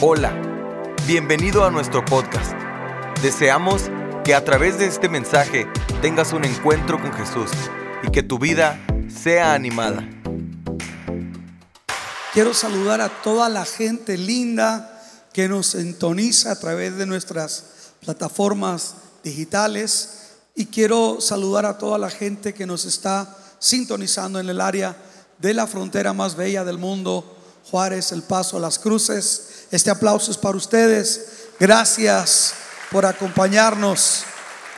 [0.00, 0.32] Hola,
[1.08, 2.52] bienvenido a nuestro podcast.
[3.20, 3.90] Deseamos
[4.24, 5.66] que a través de este mensaje
[6.00, 7.50] tengas un encuentro con Jesús
[8.04, 10.08] y que tu vida sea animada.
[12.32, 15.02] Quiero saludar a toda la gente linda
[15.32, 18.94] que nos sintoniza a través de nuestras plataformas
[19.24, 24.96] digitales y quiero saludar a toda la gente que nos está sintonizando en el área
[25.38, 27.37] de la frontera más bella del mundo,
[27.70, 29.66] Juárez, El Paso, Las Cruces.
[29.70, 31.48] Este aplauso es para ustedes.
[31.60, 32.54] Gracias
[32.90, 34.22] por acompañarnos,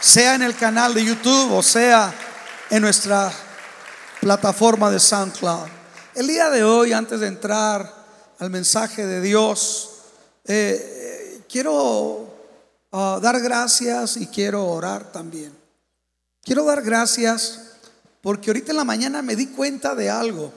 [0.00, 2.12] sea en el canal de YouTube o sea
[2.70, 3.32] en nuestra
[4.20, 5.68] plataforma de SoundCloud.
[6.14, 7.94] El día de hoy, antes de entrar
[8.38, 9.90] al mensaje de Dios,
[10.44, 12.34] eh, quiero
[12.90, 15.56] ah, dar gracias y quiero orar también.
[16.42, 17.60] Quiero dar gracias
[18.22, 20.52] porque ahorita en la mañana me di cuenta de algo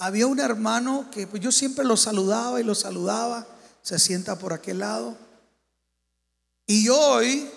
[0.00, 3.46] había un hermano que pues, yo siempre lo saludaba y lo saludaba,
[3.82, 5.14] se sienta por aquel lado.
[6.66, 7.48] Y hoy,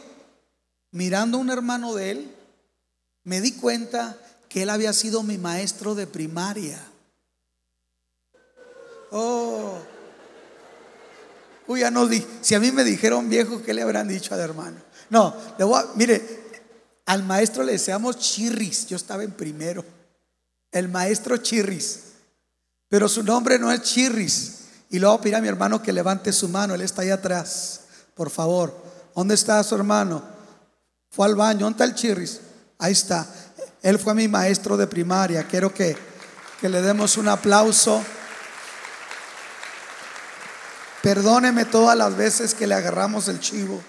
[0.92, 2.36] mirando a un hermano de él,
[3.24, 4.18] me di cuenta
[4.50, 6.86] que él había sido mi maestro de primaria.
[9.12, 9.78] Oh,
[11.68, 12.26] uy, ya no di.
[12.42, 14.78] Si a mí me dijeron viejo, ¿qué le habrán dicho al hermano?
[15.10, 16.44] No, le voy a, mire,
[17.06, 18.86] al maestro le deseamos chirris.
[18.88, 19.86] Yo estaba en primero.
[20.72, 22.13] El maestro chirris.
[22.94, 24.66] Pero su nombre no es Chirris.
[24.92, 26.76] Y luego pide a mi hermano que levante su mano.
[26.76, 27.80] Él está ahí atrás.
[28.14, 28.72] Por favor.
[29.16, 30.22] ¿Dónde está su hermano?
[31.10, 31.62] Fue al baño.
[31.62, 32.40] ¿Dónde está el Chirris?
[32.78, 33.26] Ahí está.
[33.82, 35.48] Él fue mi maestro de primaria.
[35.48, 35.98] Quiero que,
[36.62, 38.00] que le demos un aplauso.
[41.02, 43.82] Perdóneme todas las veces que le agarramos el chivo.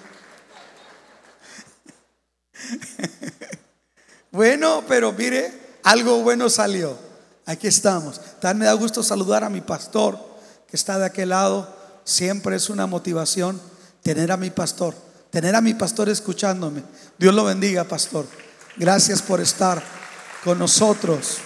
[4.30, 7.03] bueno, pero mire, algo bueno salió.
[7.46, 8.20] Aquí estamos.
[8.56, 10.18] Me da gusto saludar a mi pastor
[10.66, 11.68] que está de aquel lado.
[12.04, 13.60] Siempre es una motivación
[14.02, 14.94] tener a mi pastor,
[15.30, 16.82] tener a mi pastor escuchándome.
[17.18, 18.26] Dios lo bendiga, pastor.
[18.76, 19.82] Gracias por estar
[20.42, 21.38] con nosotros.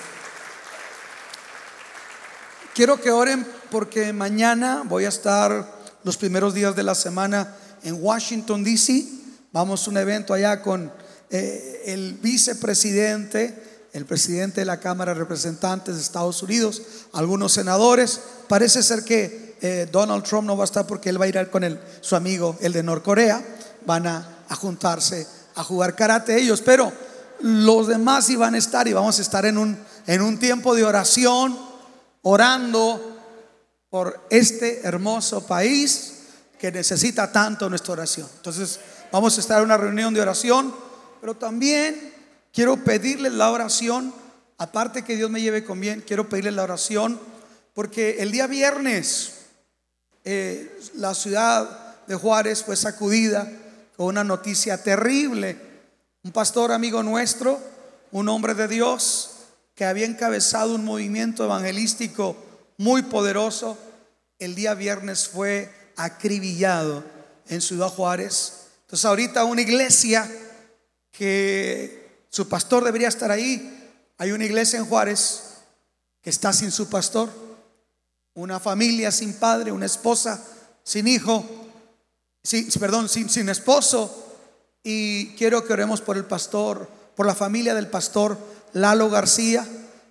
[2.75, 7.99] Quiero que oren porque mañana voy a estar los primeros días de la semana en
[8.01, 9.05] Washington, D.C.
[9.53, 10.93] Vamos a un evento allá con
[11.31, 16.83] eh, el vicepresidente el presidente de la Cámara de Representantes de Estados Unidos,
[17.13, 18.21] algunos senadores.
[18.49, 21.51] Parece ser que eh, Donald Trump no va a estar porque él va a ir
[21.51, 23.43] con su amigo, el de Norcorea.
[23.87, 26.93] Van a, juntarse a jugar karate ellos, pero
[27.41, 30.85] los demás iban a estar y vamos a estar en un, en un tiempo de
[30.85, 31.59] oración,
[32.23, 33.17] orando
[33.91, 36.15] por este hermoso país
[36.59, 38.29] que necesita tanto nuestra oración.
[38.37, 38.81] Entonces,
[39.13, 40.75] vamos a estar en una reunión de oración,
[41.21, 42.18] pero también
[42.53, 44.13] Quiero pedirle la oración,
[44.57, 47.19] aparte que Dios me lleve con bien, quiero pedirle la oración,
[47.75, 49.35] porque el día viernes
[50.25, 53.51] eh, la ciudad de Juárez fue sacudida
[53.97, 55.57] con una noticia terrible.
[56.23, 57.61] Un pastor amigo nuestro,
[58.11, 59.31] un hombre de Dios,
[59.75, 62.37] que había encabezado un movimiento evangelístico
[62.79, 63.79] muy poderoso,
[64.39, 67.05] el día viernes fue acribillado
[67.49, 68.69] en Ciudad Juárez.
[68.83, 70.31] Entonces ahorita una iglesia
[71.11, 71.98] que
[72.31, 73.75] su pastor debería estar ahí.
[74.19, 75.43] Hay una iglesia en Juárez
[76.23, 77.31] que está sin su pastor,
[78.35, 80.45] una familia sin padre, una esposa
[80.89, 81.45] sin hijo,
[82.43, 84.25] sin, perdón, sin, sin esposo.
[84.83, 88.39] Y quiero que oremos por el pastor, por la familia del pastor
[88.73, 89.67] Lalo García.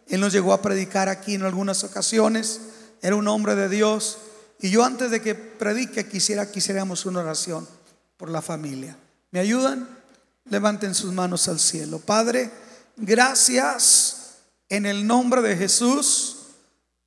[0.08, 2.62] Él nos llegó a predicar aquí en algunas ocasiones.
[3.02, 4.20] Era un hombre de Dios.
[4.60, 7.68] Y yo antes de que predique quisiera quisiéramos una oración
[8.18, 8.98] por la familia.
[9.32, 9.88] ¿Me ayudan?
[10.50, 12.00] Levanten sus manos al cielo.
[12.00, 12.50] Padre,
[12.96, 14.18] gracias
[14.70, 16.38] en el nombre de Jesús,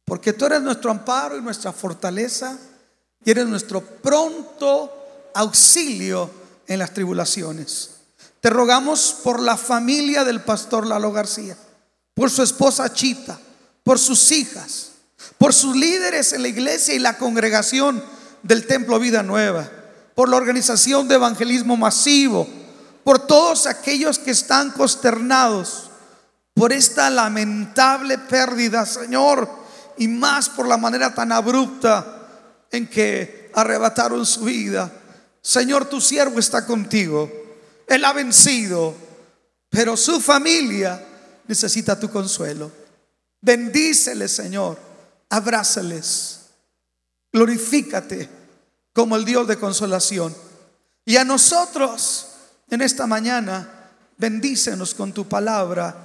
[0.05, 2.59] porque tú eres nuestro amparo y nuestra fortaleza,
[3.25, 6.31] y eres nuestro pronto auxilio
[6.67, 7.91] en las tribulaciones.
[8.41, 11.57] Te rogamos por la familia del pastor Lalo García,
[12.15, 13.39] por su esposa Chita,
[13.83, 14.93] por sus hijas,
[15.37, 18.03] por sus líderes en la iglesia y la congregación
[18.43, 19.71] del Templo Vida Nueva,
[20.15, 22.49] por la organización de evangelismo masivo,
[23.05, 25.91] por todos aquellos que están consternados
[26.55, 29.49] por esta lamentable pérdida, Señor,
[29.97, 32.29] y más por la manera tan abrupta
[32.71, 34.91] en que arrebataron su vida.
[35.43, 37.31] Señor, tu siervo está contigo.
[37.87, 38.95] Él ha vencido,
[39.69, 41.05] pero su familia
[41.49, 42.71] necesita tu consuelo.
[43.41, 44.79] Bendíceles, Señor.
[45.29, 46.41] Abrázales.
[47.33, 48.29] Glorifícate
[48.93, 50.35] como el Dios de consolación.
[51.05, 52.30] Y a nosotros
[52.71, 53.69] en esta mañana,
[54.17, 55.97] bendícenos con tu palabra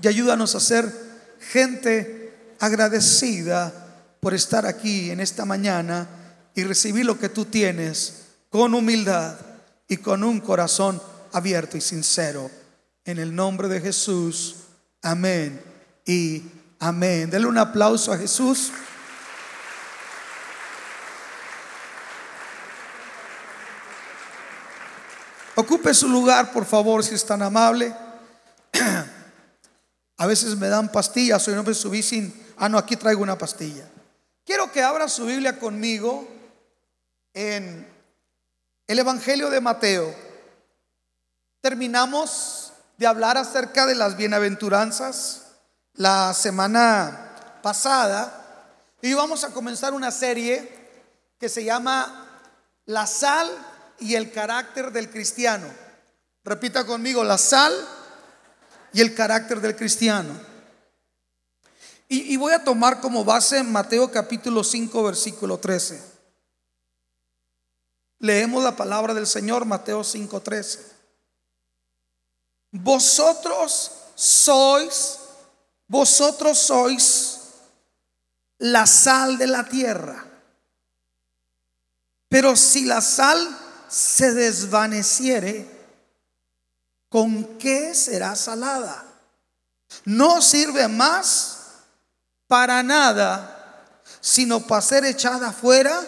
[0.00, 0.92] y ayúdanos a ser
[1.40, 3.72] gente agradecida
[4.20, 6.08] por estar aquí en esta mañana
[6.54, 9.36] y recibir lo que tú tienes con humildad
[9.86, 11.00] y con un corazón
[11.32, 12.50] abierto y sincero.
[13.04, 14.56] En el nombre de Jesús,
[15.02, 15.60] amén
[16.04, 16.42] y
[16.78, 17.30] amén.
[17.30, 18.72] Denle un aplauso a Jesús.
[25.60, 27.92] Ocupe su lugar, por favor, si es tan amable.
[30.16, 32.32] A veces me dan pastillas, hoy no me subí sin...
[32.58, 33.84] Ah, no, aquí traigo una pastilla.
[34.44, 36.28] Quiero que abra su Biblia conmigo
[37.34, 37.92] en
[38.86, 40.14] el Evangelio de Mateo.
[41.60, 45.42] Terminamos de hablar acerca de las bienaventuranzas
[45.94, 51.02] la semana pasada y vamos a comenzar una serie
[51.36, 52.28] que se llama
[52.84, 53.48] La sal
[54.00, 55.66] y el carácter del cristiano.
[56.44, 57.72] Repita conmigo, la sal
[58.92, 60.48] y el carácter del cristiano.
[62.10, 66.02] Y, voy a tomar como base Mateo capítulo 5, versículo 13.
[68.20, 70.86] Leemos la palabra del Señor, Mateo 5, 13.
[72.70, 75.18] Vosotros sois,
[75.86, 77.40] vosotros sois
[78.56, 80.24] la sal de la tierra.
[82.30, 83.38] Pero si la sal
[83.88, 85.66] se desvaneciere,
[87.08, 89.04] ¿con qué será salada?
[90.04, 91.58] No sirve más
[92.46, 96.00] para nada, sino para ser echada fuera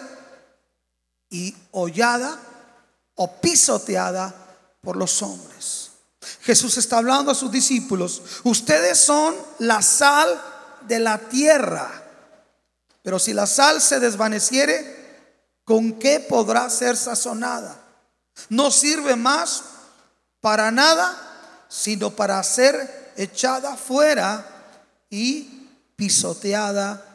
[1.29, 2.37] y hollada
[3.15, 4.33] o pisoteada
[4.81, 5.91] por los hombres.
[6.41, 10.41] Jesús está hablando a sus discípulos, ustedes son la sal
[10.87, 11.89] de la tierra,
[13.01, 15.00] pero si la sal se desvaneciere,
[15.63, 17.77] ¿con qué podrá ser sazonada?
[18.49, 19.63] No sirve más
[20.39, 24.45] para nada, sino para ser echada fuera
[25.09, 27.05] y pisoteada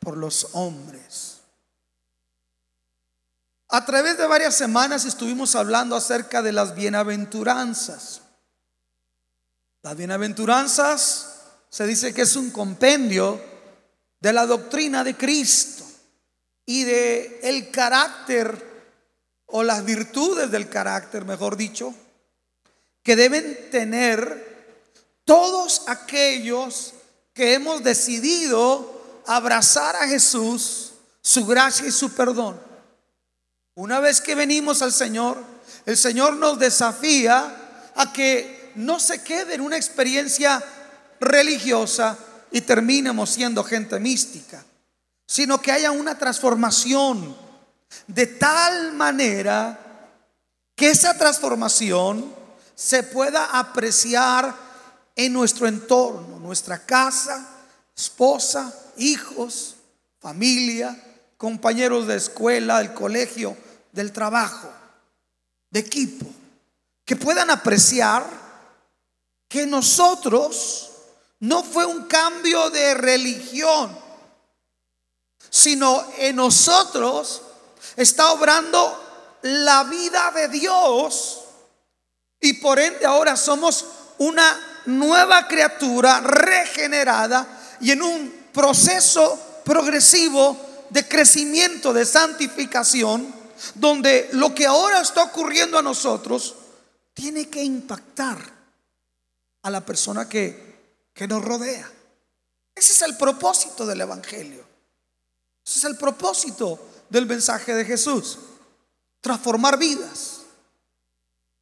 [0.00, 1.38] por los hombres.
[3.70, 8.22] A través de varias semanas estuvimos hablando acerca de las bienaventuranzas.
[9.82, 11.34] Las bienaventuranzas
[11.68, 13.40] se dice que es un compendio
[14.20, 15.87] de la doctrina de Cristo
[16.68, 18.62] y de el carácter
[19.46, 21.94] o las virtudes del carácter, mejor dicho,
[23.02, 24.84] que deben tener
[25.24, 26.92] todos aquellos
[27.32, 30.92] que hemos decidido abrazar a Jesús,
[31.22, 32.60] su gracia y su perdón.
[33.74, 35.42] Una vez que venimos al Señor,
[35.86, 40.62] el Señor nos desafía a que no se quede en una experiencia
[41.18, 42.18] religiosa
[42.50, 44.62] y terminemos siendo gente mística
[45.28, 47.36] sino que haya una transformación
[48.06, 49.78] de tal manera
[50.74, 52.34] que esa transformación
[52.74, 54.56] se pueda apreciar
[55.14, 57.46] en nuestro entorno, nuestra casa,
[57.94, 59.76] esposa, hijos,
[60.18, 60.96] familia,
[61.36, 63.54] compañeros de escuela, del colegio,
[63.92, 64.72] del trabajo,
[65.70, 66.24] de equipo,
[67.04, 68.24] que puedan apreciar
[69.46, 70.90] que nosotros
[71.40, 74.07] no fue un cambio de religión,
[75.50, 77.42] sino en nosotros
[77.96, 79.04] está obrando
[79.42, 81.40] la vida de Dios
[82.40, 83.84] y por ende ahora somos
[84.18, 87.46] una nueva criatura regenerada
[87.80, 90.56] y en un proceso progresivo
[90.90, 93.34] de crecimiento, de santificación,
[93.74, 96.54] donde lo que ahora está ocurriendo a nosotros
[97.12, 98.38] tiene que impactar
[99.62, 101.90] a la persona que, que nos rodea.
[102.74, 104.67] Ese es el propósito del Evangelio.
[105.68, 108.38] Ese es el propósito del mensaje de Jesús.
[109.20, 110.40] Transformar vidas.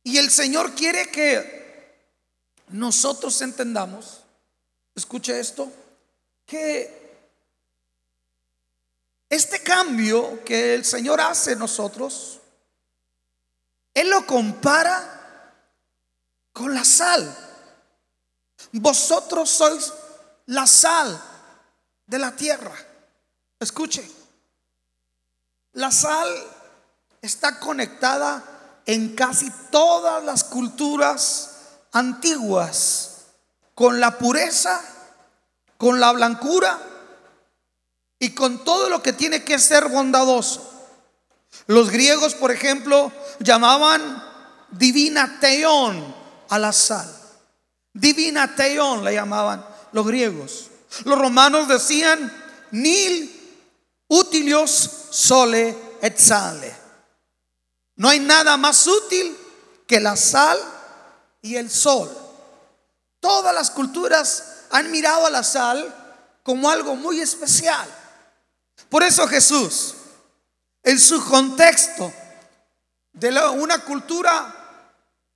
[0.04, 2.14] Y el Señor quiere que
[2.68, 4.20] nosotros entendamos,
[4.94, 5.72] escuche esto,
[6.46, 7.18] que
[9.28, 12.38] este cambio que el Señor hace en nosotros,
[13.92, 15.52] Él lo compara
[16.52, 17.36] con la sal.
[18.70, 19.92] Vosotros sois
[20.46, 21.20] la sal
[22.06, 22.72] de la tierra.
[23.58, 24.06] Escuche,
[25.72, 26.28] la sal
[27.22, 28.42] está conectada
[28.84, 31.56] en casi todas las culturas
[31.92, 33.16] antiguas
[33.75, 34.80] con la pureza,
[35.76, 36.78] con la blancura
[38.18, 40.72] y con todo lo que tiene que ser bondadoso.
[41.66, 43.10] Los griegos, por ejemplo,
[43.40, 44.22] llamaban
[44.70, 46.14] divina teón
[46.48, 47.10] a la sal.
[47.92, 50.68] Divina teón le llamaban los griegos.
[51.04, 52.32] Los romanos decían
[52.70, 53.36] nil
[54.08, 56.75] Utilios sole et sale.
[57.96, 59.36] No hay nada más útil
[59.86, 60.58] que la sal
[61.42, 62.10] y el sol.
[63.20, 65.94] Todas las culturas han mirado a la sal
[66.42, 67.88] como algo muy especial.
[68.88, 69.94] Por eso Jesús,
[70.82, 72.12] en su contexto
[73.12, 74.54] de una cultura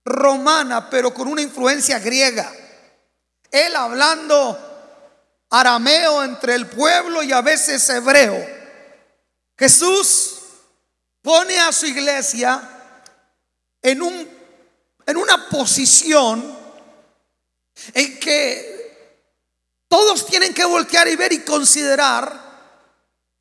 [0.04, 2.52] romana, pero con una influencia griega.
[3.50, 4.58] Él hablando
[5.50, 8.59] arameo entre el pueblo y a veces hebreo.
[9.60, 10.36] Jesús
[11.20, 12.66] pone a su iglesia
[13.82, 14.28] en, un,
[15.04, 16.58] en una posición
[17.92, 19.20] en que
[19.86, 22.40] todos tienen que voltear y ver y considerar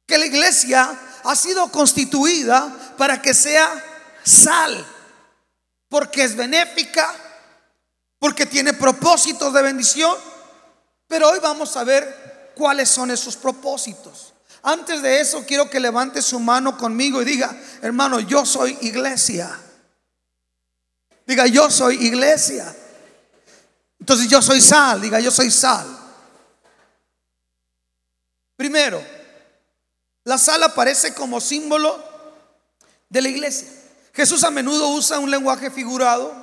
[0.06, 3.82] que la iglesia ha sido constituida para que sea
[4.22, 4.86] sal,
[5.88, 7.16] porque es benéfica,
[8.20, 10.18] porque tiene propósitos de bendición.
[11.08, 14.29] Pero hoy vamos a ver cuáles son esos propósitos.
[14.62, 19.58] Antes de eso, quiero que levante su mano conmigo y diga, hermano, yo soy iglesia.
[21.26, 22.76] Diga, yo soy iglesia.
[24.00, 25.88] Entonces yo soy sal, diga, yo soy sal.
[28.56, 29.02] Primero,
[30.24, 32.04] la sal aparece como símbolo
[33.10, 33.68] de la iglesia.
[34.14, 36.34] Jesús a menudo usa un lenguaje figurado,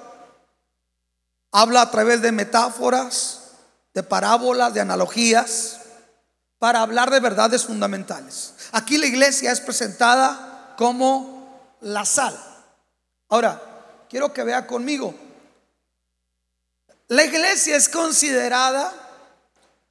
[1.53, 3.53] habla a través de metáforas,
[3.93, 5.81] de parábolas, de analogías,
[6.59, 8.55] para hablar de verdades fundamentales.
[8.73, 12.39] Aquí la iglesia es presentada como la sal.
[13.29, 13.61] Ahora,
[14.09, 15.15] quiero que vea conmigo,
[17.09, 18.93] la iglesia es considerada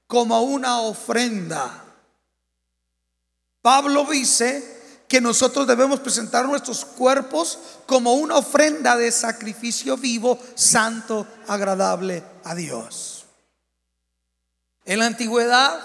[0.07, 1.83] como una ofrenda.
[3.61, 4.75] Pablo dice
[5.07, 12.53] que nosotros debemos presentar nuestros cuerpos como una ofrenda de sacrificio vivo, santo, agradable a
[12.53, 13.25] Dios.
[14.83, 15.79] En la antigüedad,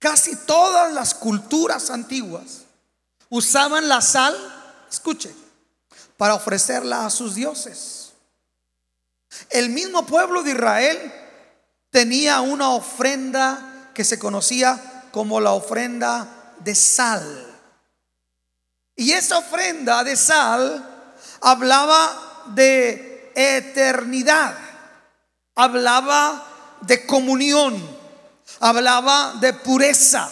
[0.00, 2.64] casi todas las culturas antiguas
[3.28, 4.34] usaban la sal,
[4.90, 5.32] escuche,
[6.16, 8.12] para ofrecerla a sus dioses.
[9.50, 11.14] El mismo pueblo de Israel
[11.90, 17.46] tenía una ofrenda que se conocía como la ofrenda de sal.
[18.96, 24.56] Y esa ofrenda de sal hablaba de eternidad,
[25.54, 26.46] hablaba
[26.82, 27.99] de comunión,
[28.58, 30.30] hablaba de pureza,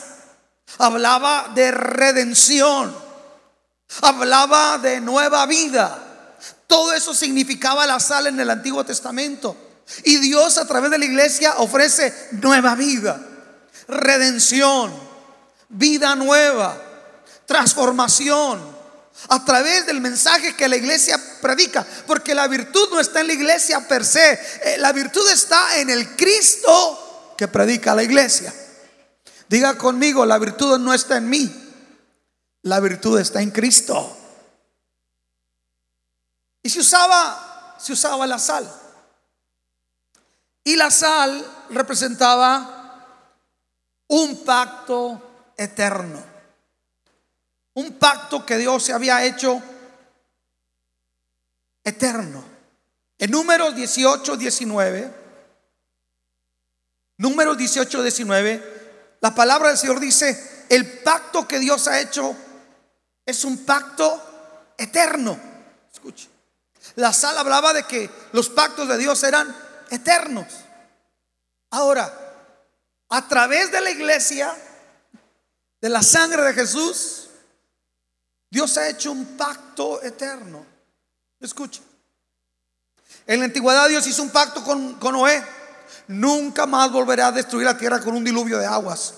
[0.79, 2.95] hablaba de redención,
[4.03, 6.37] hablaba de nueva vida.
[6.67, 9.57] Todo eso significaba la sal en el Antiguo Testamento.
[10.05, 13.19] Y Dios a través de la iglesia ofrece nueva vida,
[13.87, 14.93] redención,
[15.69, 16.77] vida nueva,
[17.47, 18.79] transformación.
[19.31, 21.85] A través del mensaje que la iglesia predica.
[22.07, 24.33] Porque la virtud no está en la iglesia per se.
[24.63, 27.08] Eh, la virtud está en el Cristo
[27.39, 28.53] que predica la iglesia.
[29.49, 31.49] Diga conmigo, la virtud no está en mí.
[32.63, 34.15] La virtud está en Cristo.
[36.65, 38.69] Y se usaba, usaba la sal.
[40.65, 43.31] Y la sal representaba
[44.09, 46.21] un pacto eterno.
[47.75, 49.63] Un pacto que Dios se había hecho
[51.85, 52.43] eterno.
[53.17, 55.28] En números 18, 19,
[57.19, 62.35] números 18, 19, la palabra del Señor dice, el pacto que Dios ha hecho
[63.27, 65.39] es un pacto eterno.
[65.93, 66.29] Escuche.
[66.95, 69.55] La sal hablaba de que los pactos de Dios eran
[69.91, 70.47] eternos.
[71.71, 72.13] Ahora,
[73.11, 74.55] a través de la iglesia,
[75.81, 77.29] de la sangre de Jesús,
[78.51, 80.65] Dios ha hecho un pacto eterno.
[81.41, 81.83] Escucha.
[83.27, 85.58] En la antigüedad Dios hizo un pacto con, con Noé.
[86.09, 89.15] Nunca más volverá a destruir la tierra con un diluvio de aguas.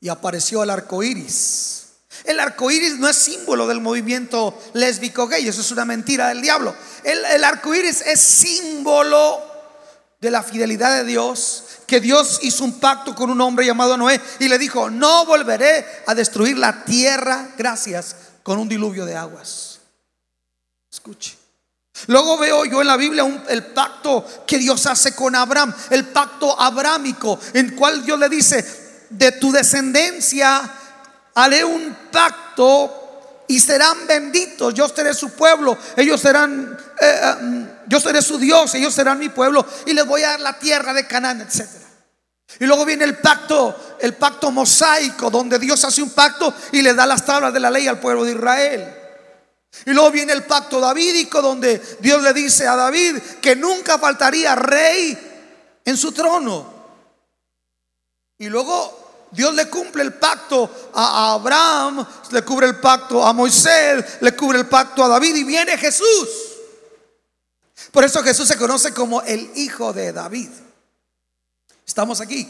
[0.00, 1.82] Y apareció el arco iris
[2.24, 6.42] el arco iris no es símbolo del movimiento lésbico gay, eso es una mentira del
[6.42, 6.74] diablo.
[7.02, 9.40] El, el arco iris es símbolo
[10.20, 14.20] de la fidelidad de Dios, que Dios hizo un pacto con un hombre llamado Noé
[14.38, 19.80] y le dijo: No volveré a destruir la tierra, gracias, con un diluvio de aguas.
[20.92, 21.41] Escuche.
[22.06, 26.58] Luego veo yo en la Biblia el pacto que Dios hace con Abraham, el pacto
[26.60, 28.64] abrámico, en cual Dios le dice,
[29.10, 30.62] de tu descendencia
[31.34, 34.74] haré un pacto y serán benditos.
[34.74, 39.28] Yo seré su pueblo, ellos serán, eh, eh, yo seré su Dios, ellos serán mi
[39.28, 41.68] pueblo y les voy a dar la tierra de Canaán, etc.
[42.58, 46.94] Y luego viene el pacto, el pacto mosaico, donde Dios hace un pacto y le
[46.94, 49.01] da las tablas de la ley al pueblo de Israel.
[49.86, 54.54] Y luego viene el pacto davídico, donde Dios le dice a David que nunca faltaría
[54.54, 55.16] rey
[55.84, 56.72] en su trono.
[58.38, 64.04] Y luego Dios le cumple el pacto a Abraham, le cubre el pacto a Moisés,
[64.20, 66.28] le cubre el pacto a David y viene Jesús.
[67.90, 70.50] Por eso Jesús se conoce como el hijo de David.
[71.86, 72.48] Estamos aquí.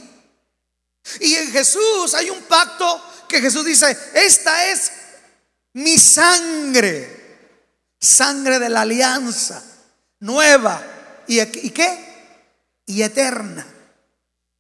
[1.21, 4.93] Y en Jesús hay un pacto que Jesús dice, esta es
[5.75, 7.49] mi sangre,
[7.99, 9.63] sangre de la alianza,
[10.21, 10.83] nueva
[11.27, 12.83] y, qué?
[12.87, 13.67] Y eterna.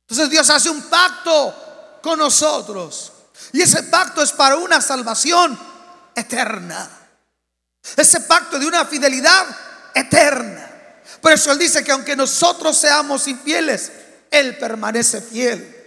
[0.02, 3.12] Entonces Dios hace un pacto con nosotros.
[3.52, 5.58] Y ese pacto es para una salvación
[6.14, 6.88] eterna.
[7.96, 9.46] Ese pacto de una fidelidad
[9.94, 10.68] eterna.
[11.20, 13.92] Por eso Él dice que aunque nosotros seamos infieles,
[14.30, 15.78] Él permanece fiel.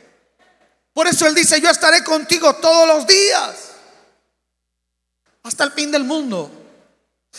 [0.94, 3.56] Por eso Él dice, yo estaré contigo todos los días,
[5.46, 6.52] hasta el fin del mundo.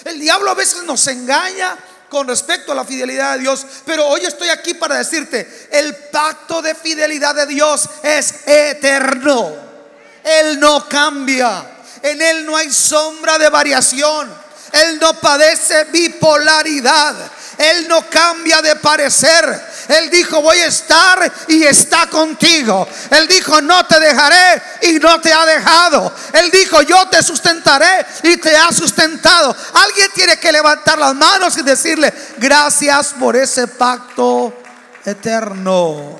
[0.04, 1.76] El diablo a veces nos engaña
[2.08, 6.62] con respecto a la fidelidad de Dios, pero hoy estoy aquí para decirte, el pacto
[6.62, 9.52] de fidelidad de Dios es eterno.
[10.22, 11.68] Él no cambia,
[12.02, 14.32] en Él no hay sombra de variación,
[14.70, 17.14] Él no padece bipolaridad.
[17.58, 19.62] Él no cambia de parecer.
[19.88, 22.86] Él dijo, voy a estar y está contigo.
[23.10, 26.12] Él dijo, no te dejaré y no te ha dejado.
[26.32, 29.54] Él dijo, yo te sustentaré y te ha sustentado.
[29.75, 34.52] Alguien tiene que levantar las manos y decirle, gracias por ese pacto
[35.04, 36.18] eterno.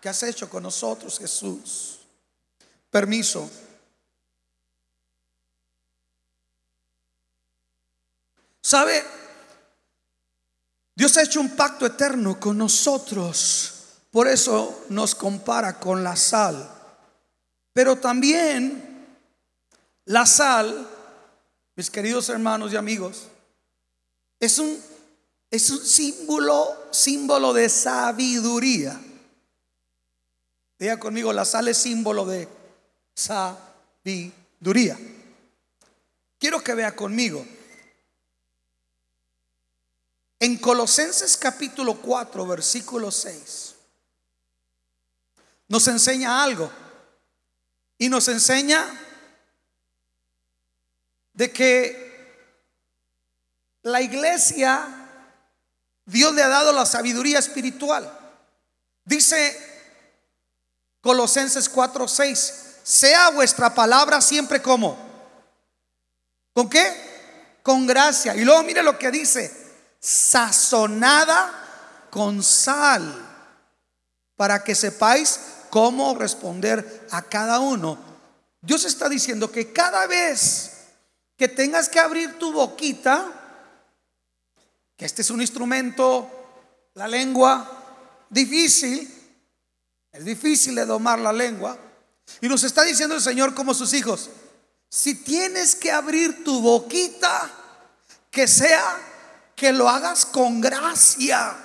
[0.00, 2.00] ¿Qué has hecho con nosotros, Jesús?
[2.90, 3.50] Permiso.
[8.60, 9.23] ¿Sabe?
[10.94, 13.74] Dios ha hecho un pacto eterno con nosotros.
[14.10, 16.70] Por eso nos compara con la sal.
[17.72, 19.06] Pero también
[20.04, 20.88] la sal,
[21.74, 23.24] mis queridos hermanos y amigos,
[24.38, 24.80] es un,
[25.50, 29.00] es un símbolo, símbolo de sabiduría.
[30.78, 32.48] Diga conmigo, la sal es símbolo de
[33.14, 34.96] sabiduría.
[36.38, 37.44] Quiero que vea conmigo.
[40.44, 43.76] En Colosenses capítulo 4, versículo 6,
[45.68, 46.70] nos enseña algo.
[47.96, 48.84] Y nos enseña
[51.32, 52.60] de que
[53.84, 54.86] la iglesia,
[56.04, 58.12] Dios le ha dado la sabiduría espiritual.
[59.02, 59.56] Dice
[61.00, 64.94] Colosenses 4, 6, sea vuestra palabra siempre como.
[66.52, 67.60] ¿Con qué?
[67.62, 68.36] Con gracia.
[68.36, 69.63] Y luego mire lo que dice
[70.04, 73.02] sazonada con sal,
[74.36, 75.40] para que sepáis
[75.70, 77.96] cómo responder a cada uno.
[78.60, 80.72] Dios está diciendo que cada vez
[81.38, 83.32] que tengas que abrir tu boquita,
[84.94, 86.30] que este es un instrumento,
[86.92, 89.10] la lengua, difícil,
[90.12, 91.78] es difícil de domar la lengua,
[92.42, 94.28] y nos está diciendo el Señor como sus hijos,
[94.90, 97.50] si tienes que abrir tu boquita,
[98.30, 99.13] que sea
[99.64, 101.56] que lo hagas con gracia.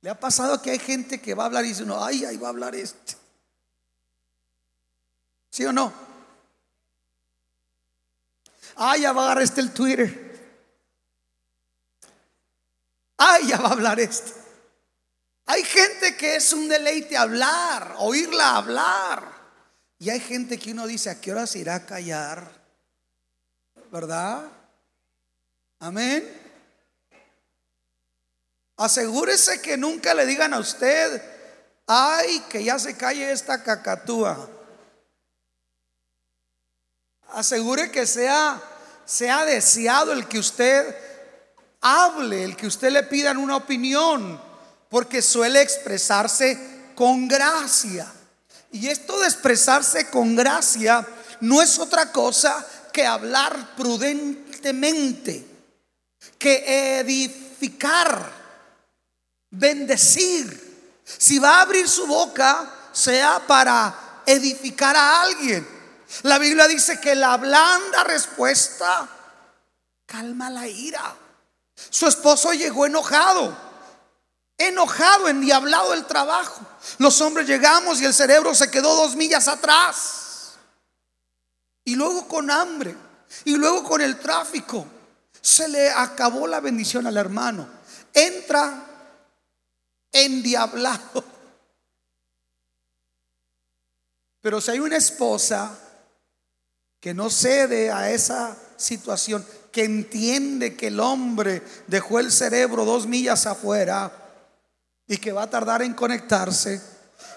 [0.00, 2.36] ¿Le ha pasado que hay gente que va a hablar y dice, no, ay, ahí
[2.36, 3.16] va a hablar este?
[5.50, 5.92] ¿Sí o no?
[8.76, 10.70] Ay, ya va a agarrar este el Twitter.
[13.16, 14.32] Ay, ya va a hablar este.
[15.46, 19.32] Hay gente que es un deleite hablar, oírla hablar.
[19.98, 22.52] Y hay gente que uno dice, ¿a qué hora se irá a callar?
[23.90, 24.59] ¿Verdad?
[25.80, 26.40] Amén.
[28.76, 31.22] Asegúrese que nunca le digan a usted,
[31.86, 34.48] ay, que ya se calle esta cacatúa.
[37.28, 38.62] Asegure que sea,
[39.06, 40.94] sea deseado el que usted
[41.80, 44.38] hable, el que usted le pidan una opinión,
[44.90, 48.12] porque suele expresarse con gracia.
[48.70, 51.06] Y esto de expresarse con gracia
[51.40, 55.49] no es otra cosa que hablar prudentemente
[56.38, 58.32] que edificar,
[59.50, 61.02] bendecir.
[61.04, 65.66] Si va a abrir su boca, sea para edificar a alguien.
[66.22, 69.08] La Biblia dice que la blanda respuesta
[70.06, 71.14] calma la ira.
[71.88, 73.56] Su esposo llegó enojado,
[74.58, 76.60] enojado, endiablado el trabajo.
[76.98, 80.54] Los hombres llegamos y el cerebro se quedó dos millas atrás.
[81.84, 82.94] Y luego con hambre,
[83.44, 84.86] y luego con el tráfico.
[85.40, 87.66] Se le acabó la bendición al hermano.
[88.12, 88.86] Entra
[90.12, 91.24] endiablado.
[94.40, 95.78] Pero si hay una esposa
[96.98, 103.06] que no cede a esa situación, que entiende que el hombre dejó el cerebro dos
[103.06, 104.10] millas afuera
[105.06, 106.80] y que va a tardar en conectarse,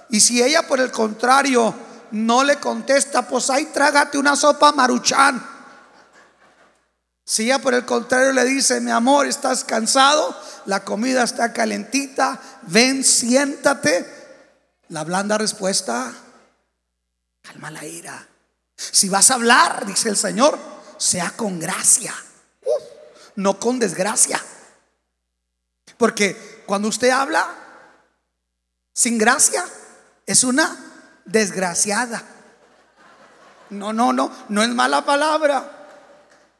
[0.09, 1.73] y si ella por el contrario
[2.11, 5.52] no le contesta, pues ahí trágate una sopa maruchan
[7.25, 12.39] si ya por el contrario le dice, mi amor, estás cansado, la comida está calentita,
[12.63, 14.05] ven, siéntate,
[14.89, 16.13] la blanda respuesta,
[17.41, 18.27] calma la ira.
[18.75, 20.59] Si vas a hablar, dice el Señor,
[20.97, 22.13] sea con gracia,
[23.35, 24.41] no con desgracia.
[25.97, 27.47] Porque cuando usted habla
[28.93, 29.65] sin gracia,
[30.25, 30.77] es una
[31.25, 32.21] desgraciada.
[33.69, 35.82] No, no, no, no es mala palabra.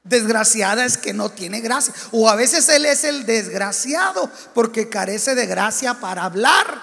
[0.03, 1.93] Desgraciada es que no tiene gracia.
[2.11, 6.81] O a veces él es el desgraciado porque carece de gracia para hablar.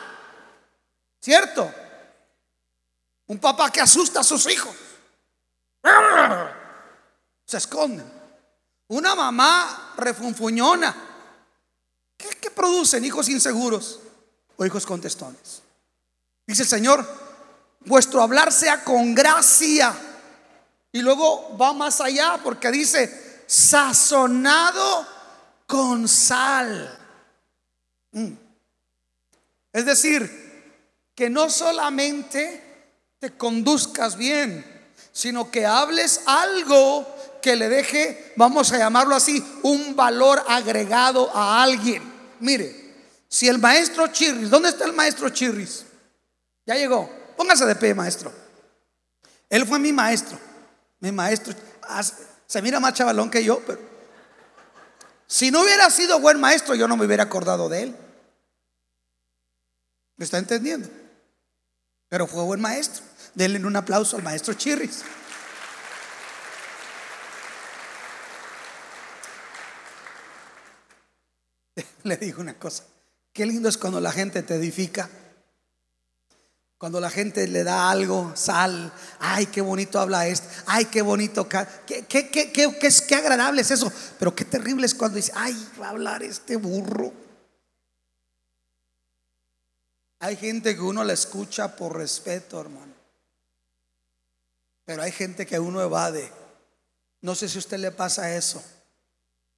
[1.21, 1.71] ¿Cierto?
[3.27, 4.75] Un papá que asusta a sus hijos.
[7.45, 8.11] Se esconden.
[8.89, 10.97] Una mamá refunfuñona.
[12.17, 14.01] ¿Qué, producen hijos inseguros
[14.57, 15.63] o hijos contestones?
[16.47, 17.07] Dice el Señor,
[17.81, 19.95] vuestro hablar sea con gracia.
[20.93, 25.07] Y luego va más allá porque dice, sazonado
[25.67, 26.99] con sal.
[28.13, 28.33] Mm.
[29.73, 30.41] Es decir,
[31.15, 32.63] que no solamente
[33.19, 34.65] te conduzcas bien,
[35.13, 37.07] sino que hables algo
[37.43, 42.03] que le deje, vamos a llamarlo así, un valor agregado a alguien.
[42.41, 42.75] Mire,
[43.29, 45.85] si el maestro Chirris, ¿dónde está el maestro Chirris?
[46.67, 47.09] Ya llegó.
[47.37, 48.33] Póngase de pie, maestro.
[49.49, 50.39] Él fue mi maestro.
[51.01, 51.55] Mi maestro.
[52.47, 53.81] Se mira más chavalón que yo, pero
[55.27, 57.97] si no hubiera sido buen maestro, yo no me hubiera acordado de él.
[60.17, 60.89] ¿Me está entendiendo?
[62.09, 63.05] Pero fue buen maestro.
[63.35, 65.05] Denle un aplauso al maestro Chirris.
[72.03, 72.85] Le digo una cosa.
[73.33, 75.09] Qué lindo es cuando la gente te edifica.
[76.81, 81.47] Cuando la gente le da algo, sal, ay, qué bonito habla esto, ay, qué bonito,
[81.47, 81.67] qué,
[82.09, 85.91] qué, qué, qué, agradable es eso, pero qué terrible es cuando dice, ay, va a
[85.91, 87.13] hablar este burro.
[90.21, 92.95] Hay gente que uno la escucha por respeto, hermano,
[94.87, 96.33] pero hay gente que uno evade.
[97.21, 98.65] No sé si a usted le pasa eso,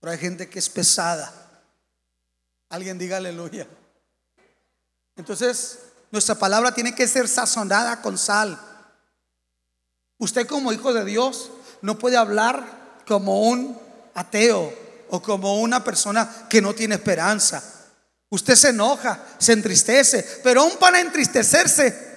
[0.00, 1.32] pero hay gente que es pesada.
[2.68, 3.68] Alguien diga aleluya.
[5.14, 8.60] Entonces, nuestra palabra tiene que ser sazonada con sal.
[10.18, 13.76] Usted como hijo de Dios no puede hablar como un
[14.14, 14.72] ateo
[15.08, 17.62] o como una persona que no tiene esperanza.
[18.28, 22.12] Usted se enoja, se entristece, pero aún para entristecerse,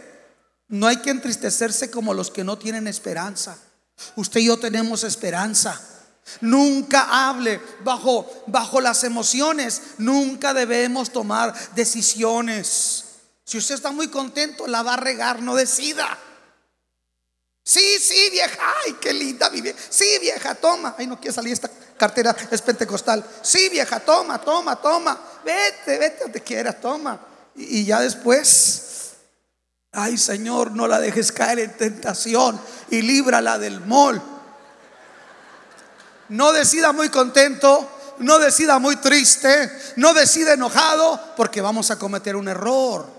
[0.67, 3.57] no hay que entristecerse como los que no tienen esperanza.
[4.15, 5.81] Usted y yo tenemos esperanza.
[6.41, 9.81] Nunca hable bajo, bajo las emociones.
[9.99, 13.04] Nunca debemos tomar decisiones.
[13.45, 16.17] Si usted está muy contento, la va a regar, no decida.
[17.63, 18.57] Sí, sí, vieja.
[18.83, 19.77] Ay, qué linda vieja.
[19.89, 20.95] Sí, vieja, toma.
[20.97, 23.23] Ay, no quiere salir esta cartera, es pentecostal.
[23.43, 25.19] Sí, vieja, toma, toma, toma.
[25.43, 27.19] Vete, vete donde quieras, toma.
[27.55, 29.13] Y, y ya después,
[29.91, 34.21] ay, Señor, no la dejes caer en tentación y líbrala del mol.
[36.29, 37.87] No decida muy contento,
[38.19, 43.14] no decida muy triste, no decida enojado, porque vamos a cometer un error.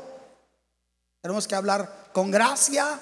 [1.27, 3.01] Tenemos que hablar con gracia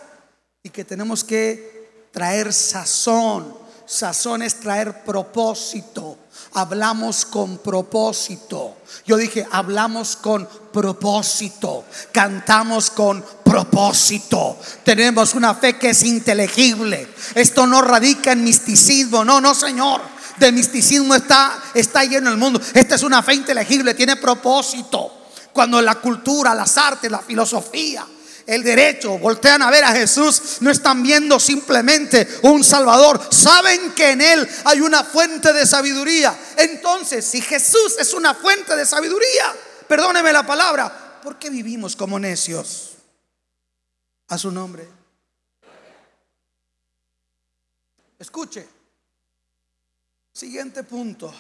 [0.62, 3.54] y que tenemos que traer sazón.
[3.84, 6.16] Sazón es traer propósito.
[6.54, 8.78] Hablamos con propósito.
[9.04, 11.84] Yo dije, hablamos con propósito.
[12.12, 14.56] Cantamos con propósito.
[14.84, 17.06] Tenemos una fe que es inteligible.
[17.34, 19.22] Esto no radica en misticismo.
[19.22, 20.00] No, no, Señor.
[20.38, 22.58] De misticismo está, está lleno el mundo.
[22.72, 25.12] Esta es una fe inteligible, tiene propósito.
[25.52, 28.04] Cuando la cultura, las artes, la filosofía,
[28.46, 34.11] el derecho, voltean a ver a Jesús, no están viendo simplemente un Salvador, saben que
[34.11, 36.38] en Él hay una fuente de sabiduría.
[36.57, 39.54] Entonces, si Jesús es una fuente de sabiduría,
[39.88, 42.92] perdóneme la palabra, ¿por qué vivimos como necios?
[44.28, 44.88] A su nombre.
[48.18, 48.66] Escuche.
[50.33, 51.33] Siguiente punto.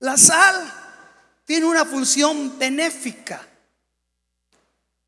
[0.00, 0.72] La sal
[1.44, 3.46] tiene una función benéfica.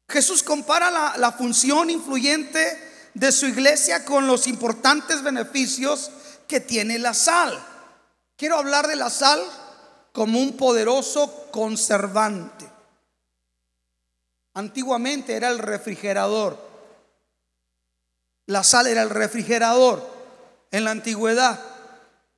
[0.08, 6.10] Jesús compara la, función influyente de su iglesia con los importantes beneficios
[6.46, 7.58] que tiene la sal.
[8.36, 9.42] Quiero hablar de la sal
[10.12, 12.68] como un poderoso conservante.
[14.54, 16.58] Antiguamente era el refrigerador.
[18.46, 20.08] La sal era el refrigerador
[20.70, 21.60] en la antigüedad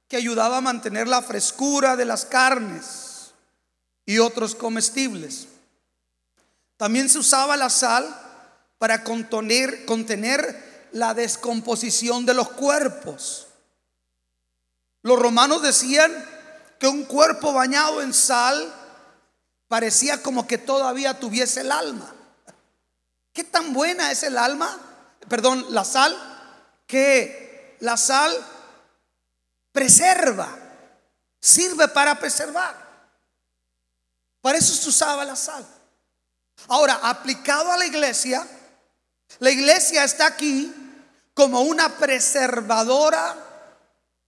[0.09, 3.35] que ayudaba a mantener la frescura de las carnes
[4.07, 5.49] y otros comestibles.
[6.79, 8.09] También se usaba la sal
[8.79, 9.87] para contener,
[10.93, 13.49] la descomposición de los cuerpos.
[15.03, 16.11] Los romanos decían
[16.79, 18.73] que un cuerpo bañado en sal
[19.69, 22.15] parecía como que todavía tuviese el alma.
[23.35, 24.79] ¿Qué tan buena es el alma?
[25.29, 26.17] perdón, la sal,
[26.87, 28.35] que la sal
[29.73, 30.49] preserva,
[31.41, 32.89] sirve para preservar.
[34.41, 35.67] Para eso se usaba la sal.
[36.67, 38.47] Ahora, aplicado a la iglesia,
[39.39, 40.75] la iglesia está aquí
[41.35, 43.37] como una preservadora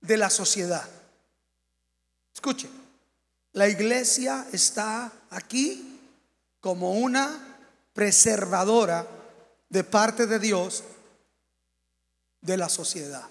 [0.00, 0.88] de la sociedad.
[2.32, 2.70] Escuche,
[3.52, 6.00] la iglesia está aquí
[6.60, 7.58] como una
[7.92, 9.06] preservadora
[9.68, 10.84] de parte de Dios
[12.40, 13.28] de la sociedad.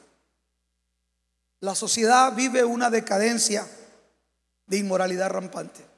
[1.62, 3.68] La sociedad vive una decadencia
[4.68, 5.88] de inmoralidad rampante.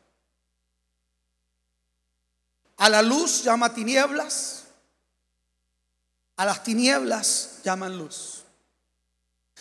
[2.82, 4.64] A la luz llama tinieblas,
[6.36, 8.44] a las tinieblas llaman luz.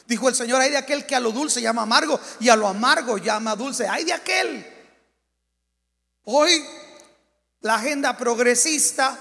[0.07, 2.67] Dijo el Señor, hay de aquel que a lo dulce llama amargo y a lo
[2.67, 3.87] amargo llama dulce.
[3.87, 4.67] Hay de aquel.
[6.25, 6.65] Hoy
[7.61, 9.19] la agenda progresista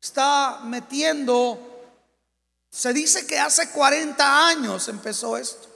[0.00, 1.84] está metiendo,
[2.70, 5.68] se dice que hace 40 años empezó esto.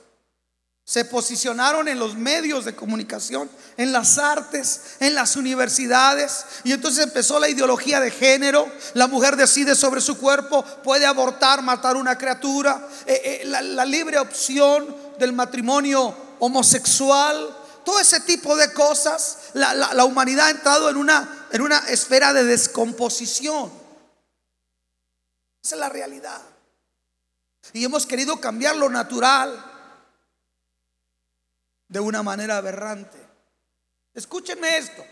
[0.88, 6.44] Se posicionaron en los medios de comunicación, en las artes, en las universidades.
[6.62, 8.70] Y entonces empezó la ideología de género.
[8.94, 12.88] La mujer decide sobre su cuerpo, puede abortar, matar una criatura.
[13.04, 17.48] Eh, eh, la, libre opción del matrimonio homosexual.
[17.84, 19.38] Todo ese tipo de cosas.
[19.54, 23.72] La, humanidad ha entrado en una, en una esfera de descomposición.
[25.64, 26.42] Esa es la realidad.
[27.72, 29.72] Y hemos querido cambiar lo natural
[31.88, 33.18] de una manera aberrante.
[34.14, 35.04] Escúchenme esto,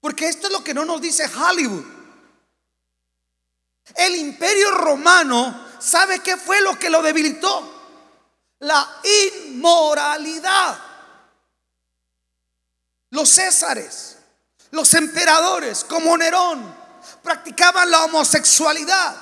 [0.00, 1.84] porque esto es lo que no nos dice Hollywood.
[3.94, 7.72] El imperio romano, ¿sabe qué fue lo que lo debilitó?
[8.60, 9.00] La
[9.44, 10.78] inmoralidad.
[13.10, 14.18] Los césares,
[14.70, 16.74] los emperadores como Nerón,
[17.22, 19.16] practicaban la homosexualidad.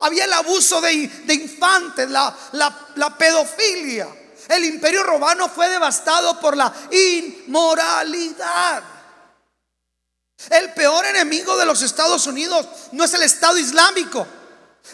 [0.00, 4.23] Había el abuso de, infantes, la, la pedofilia.
[4.48, 8.82] El imperio romano fue devastado por la inmoralidad.
[10.50, 14.26] El peor enemigo de los Estados Unidos no es el Estado Islámico.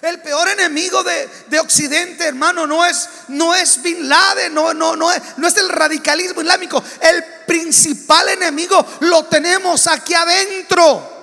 [0.02, 5.10] El peor enemigo de, Occidente, hermano, no es, no es Bin Laden, no, no, no,
[5.12, 6.82] es, no es el radicalismo islámico.
[7.00, 11.18] El principal enemigo lo tenemos aquí adentro.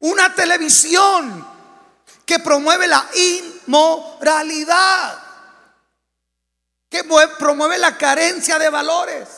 [0.00, 1.46] Una televisión
[2.26, 3.08] que promueve la
[3.66, 5.23] inmoralidad
[6.88, 7.04] que
[7.38, 9.28] promueve la carencia de valores,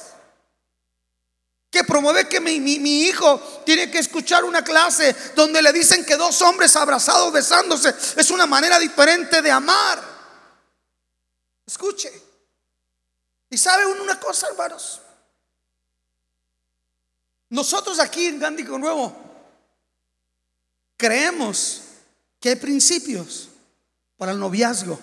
[1.71, 2.55] que promueve que mi,
[3.03, 8.31] hijo tiene que escuchar una clase donde le dicen que dos hombres abrazados, besándose, es
[8.31, 10.03] una manera diferente de amar.
[11.67, 12.13] Escuche.
[13.51, 15.01] Y sabe una cosa, hermanos.
[17.49, 19.15] Nosotros aquí en Gándico Nuevo
[20.97, 21.83] creemos
[22.41, 23.49] que hay principios
[24.17, 24.99] para el noviazgo.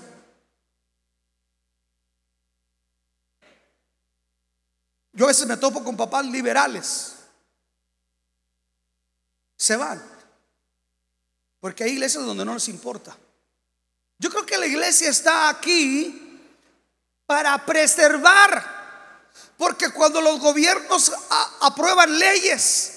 [5.14, 7.14] Yo a veces me topo con papás liberales.
[9.56, 10.04] Se van.
[11.60, 13.16] Porque hay iglesias donde no les importa.
[14.18, 16.42] Yo creo que la iglesia está aquí
[17.26, 19.30] para preservar.
[19.56, 21.12] Porque cuando los gobiernos
[21.62, 22.90] aprueban leyes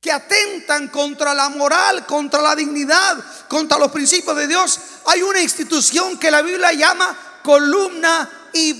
[0.00, 5.40] que atentan contra la moral, contra la dignidad, contra los principios de Dios, hay una
[5.40, 8.72] institución que la Biblia llama columna y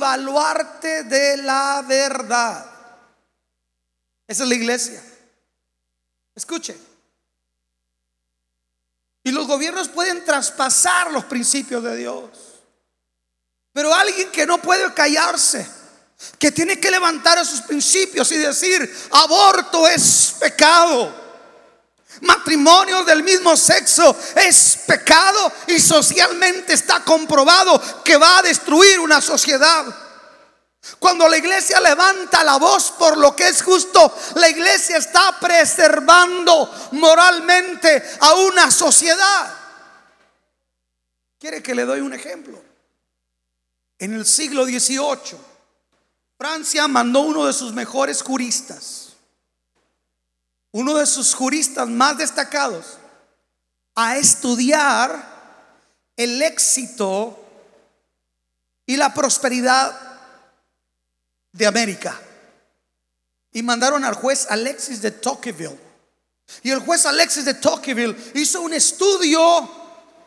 [1.05, 2.67] de la verdad.
[4.27, 5.03] Esa es la iglesia.
[6.35, 6.77] Escuche.
[9.23, 12.31] Y los gobiernos pueden traspasar los principios de Dios.
[13.73, 15.69] Pero alguien que no puede callarse,
[16.39, 21.26] que tiene que levantar esos principios y decir, aborto es pecado.
[22.22, 29.20] Matrimonio del mismo sexo es pecado y socialmente está comprobado que va a destruir una
[29.20, 29.85] sociedad.
[30.98, 36.72] Cuando la iglesia levanta la voz por lo que es justo, la iglesia está preservando
[36.92, 39.52] moralmente a una sociedad.
[41.38, 42.62] ¿Quiere que le doy un ejemplo?
[43.98, 45.38] En el siglo XVIII,
[46.38, 49.06] Francia mandó uno de sus mejores juristas
[50.77, 52.99] uno de sus juristas más destacados,
[53.95, 55.27] a estudiar
[56.15, 57.43] el éxito
[58.85, 59.99] y la prosperidad
[61.53, 62.21] de América.
[63.53, 65.81] Y mandaron al juez Alexis de Tocqueville.
[66.62, 69.41] Y el juez Alexis de Tocqueville hizo un estudio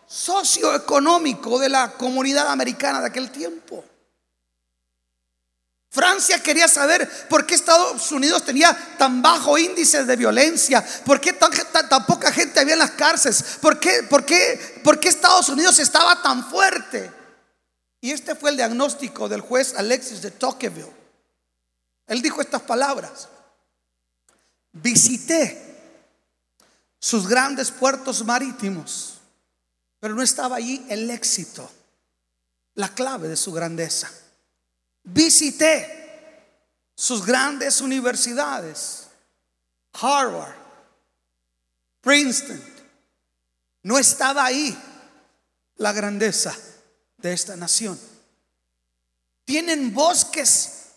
[0.08, 3.86] socioeconómico de la comunidad americana de aquel tiempo.
[5.92, 11.34] Francia quería saber por qué Estados Unidos tenía tan bajo índice de violencia, por qué
[11.34, 11.52] tan,
[12.06, 17.12] poca gente había en las cárceles, por qué, por, qué, Estados Unidos estaba tan fuerte.
[18.02, 20.94] Y este fue el diagnóstico del juez Alexis de Tocqueville.
[22.06, 23.28] Él dijo estas palabras.
[24.72, 25.66] Visité
[27.00, 29.16] sus grandes puertos marítimos,
[30.00, 31.70] pero no estaba allí el éxito,
[32.76, 34.12] la clave de su grandeza.
[35.12, 36.00] Visité
[36.96, 39.08] sus grandes universidades,
[39.94, 40.56] Harvard,
[42.02, 42.62] Princeton.
[43.84, 44.78] No estaba ahí
[45.78, 46.56] la grandeza
[47.18, 48.00] de esta nación.
[49.46, 50.90] Tienen bosques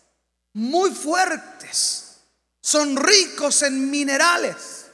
[0.53, 2.18] muy fuertes,
[2.61, 4.87] son ricos en minerales,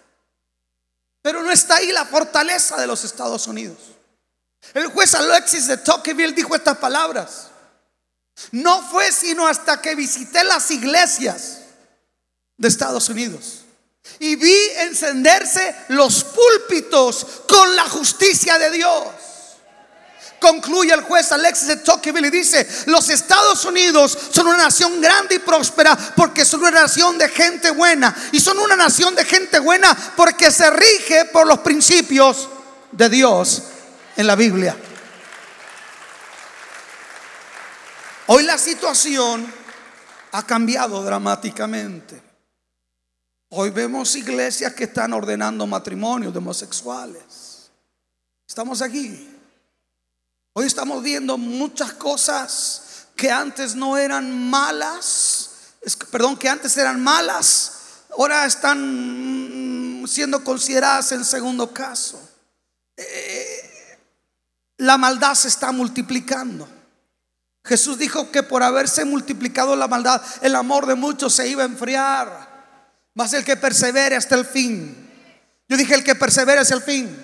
[1.23, 3.79] pero no está ahí la fortaleza de los Estados Unidos.
[4.75, 7.51] El juez Alexis de Tocqueville dijo estas palabras.
[8.53, 11.61] No fue sino hasta que visité las iglesias
[12.57, 13.65] de Estados Unidos
[14.21, 19.07] y vi encenderse los púlpitos con la justicia de Dios.
[20.41, 25.35] Concluye el juez Alexis de Tocqueville y dice, los Estados Unidos son una nación grande
[25.35, 28.15] y próspera porque son una nación de gente buena.
[28.31, 32.49] Y son una nación de gente buena porque se rige por los principios
[32.93, 33.63] de Dios
[34.17, 34.77] en la Biblia.
[38.31, 39.51] Hoy la situación
[40.33, 42.23] ha cambiado dramáticamente.
[43.49, 47.71] Hoy vemos iglesias que están ordenando matrimonios de homosexuales.
[48.47, 49.35] Estamos aquí.
[50.53, 55.73] Hoy estamos viendo muchas cosas que antes no eran malas,
[56.11, 57.79] perdón, que antes eran malas,
[58.11, 62.21] ahora están siendo consideradas en segundo caso.
[62.95, 63.99] Eh,
[64.77, 66.78] la maldad se está multiplicando.
[67.69, 71.67] Jesús dijo que por haberse multiplicado la maldad, el amor de muchos se iba a
[71.67, 72.49] enfriar.
[73.15, 74.97] Más el que persevere hasta el fin.
[75.69, 77.15] Yo dije el que persevere hasta el fin.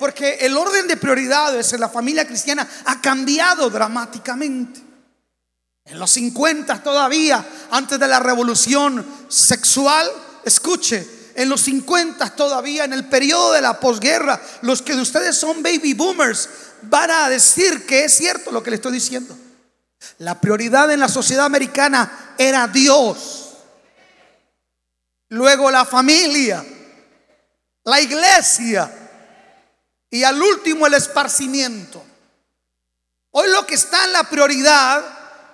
[0.00, 4.80] Porque el orden de prioridades en la familia cristiana ha cambiado dramáticamente.
[5.84, 10.10] En los 50 todavía, antes de la revolución sexual,
[10.44, 15.36] escuche, en los 50 todavía, en el periodo de la posguerra, los que de ustedes
[15.36, 16.48] son baby boomers
[16.82, 19.36] van a decir que es cierto lo que le estoy diciendo.
[20.18, 23.54] La prioridad en la sociedad americana era Dios.
[25.30, 26.64] Luego la familia,
[27.84, 28.90] la iglesia
[30.10, 32.04] y al último el esparcimiento.
[33.32, 35.04] Hoy lo que está en la prioridad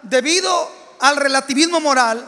[0.02, 2.24] debido al relativismo moral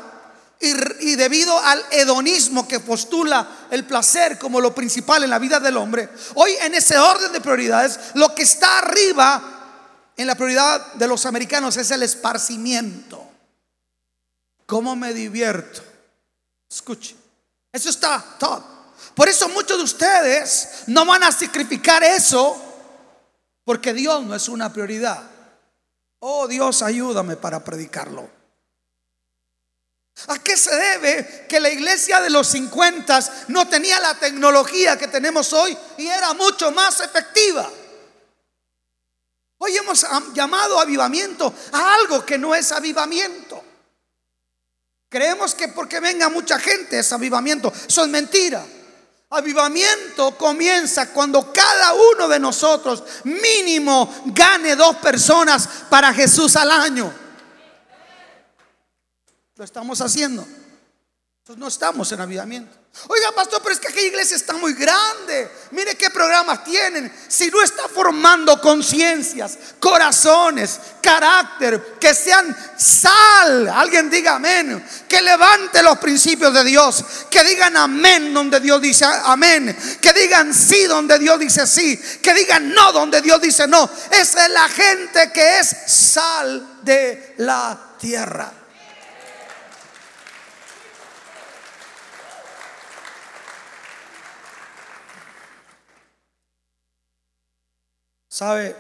[0.59, 5.77] y, debido al hedonismo que postula el placer como lo principal en la vida del
[5.77, 9.56] hombre, hoy en ese orden de prioridades lo que está arriba
[10.17, 13.23] en la prioridad de los americanos es el esparcimiento.
[14.65, 15.83] ¿Cómo me divierto?
[16.69, 17.15] Escuche,
[17.73, 18.63] eso está top.
[19.15, 22.63] Por eso muchos de ustedes no van a sacrificar eso
[23.65, 25.23] porque Dios no es una prioridad.
[26.21, 28.29] Oh Dios, ayúdame para predicarlo.
[30.29, 35.09] ¿A qué se debe que la iglesia de los 50 no tenía la tecnología que
[35.09, 37.71] tenemos hoy y era mucho más efectiva?
[39.67, 43.65] Hoy hemos llamado avivamiento a algo que no es avivamiento.
[45.09, 47.73] Creemos que porque venga mucha gente es avivamiento.
[47.89, 48.65] Eso es mentira.
[49.31, 57.13] Avivamiento comienza cuando cada uno de nosotros mínimo gane dos personas para Jesús al año.
[59.57, 60.47] Lo estamos haciendo.
[61.39, 62.86] Entonces no estamos en avivamiento.
[63.09, 65.49] Oiga, pastor, pero es que aquella iglesia está muy grande.
[65.73, 67.13] Mire qué programas tienen.
[67.29, 73.69] Si no está formando conciencias, corazones, carácter, que sean sal.
[73.69, 74.85] Alguien diga amén.
[75.07, 77.05] Que levante los principios de Dios.
[77.31, 79.77] Que digan amén donde Dios dice amén.
[80.01, 81.97] Que digan sí donde Dios dice sí.
[82.23, 83.89] Que digan no donde Dios dice no.
[84.11, 88.66] Esa es la gente que es sal de la tierra.
[98.37, 98.77] ¿Sabe?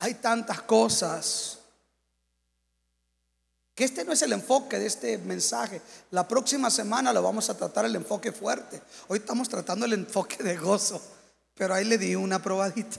[0.00, 1.60] Hay tantas cosas
[3.76, 5.80] que este no es el enfoque de este mensaje.
[6.10, 8.82] La próxima semana lo vamos a tratar el enfoque fuerte.
[9.06, 11.00] Hoy estamos tratando el enfoque de gozo,
[11.54, 12.98] pero ahí le di una probadita.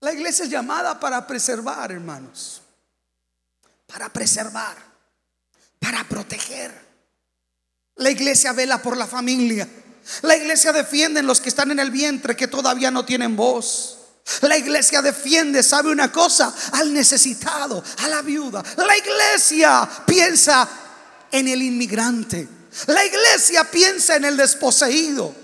[0.00, 2.62] La iglesia es llamada para preservar, hermanos.
[3.86, 4.78] Para preservar,
[5.78, 6.72] para proteger.
[7.96, 9.68] La iglesia vela por la familia.
[10.22, 13.98] La iglesia defiende los que están en el vientre que todavía no tienen voz.
[14.42, 18.62] La iglesia defiende, sabe una cosa, al necesitado, a la viuda.
[18.76, 20.68] La iglesia piensa
[21.30, 22.48] en el inmigrante.
[22.86, 25.34] La iglesia piensa en el desposeído.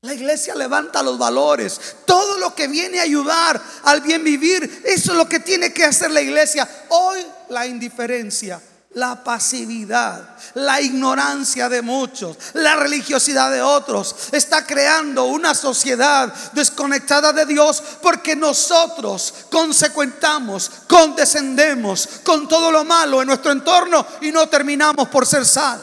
[0.00, 1.80] La iglesia levanta los valores.
[2.04, 5.84] Todo lo que viene a ayudar al bien vivir, eso es lo que tiene que
[5.84, 6.68] hacer la iglesia.
[6.88, 8.60] Hoy la indiferencia,
[8.94, 17.32] la pasividad, la ignorancia de muchos, la religiosidad de otros, está creando una sociedad desconectada
[17.32, 24.48] de Dios porque nosotros consecuentamos, condescendemos con todo lo malo en nuestro entorno y no
[24.48, 25.80] terminamos por ser sal.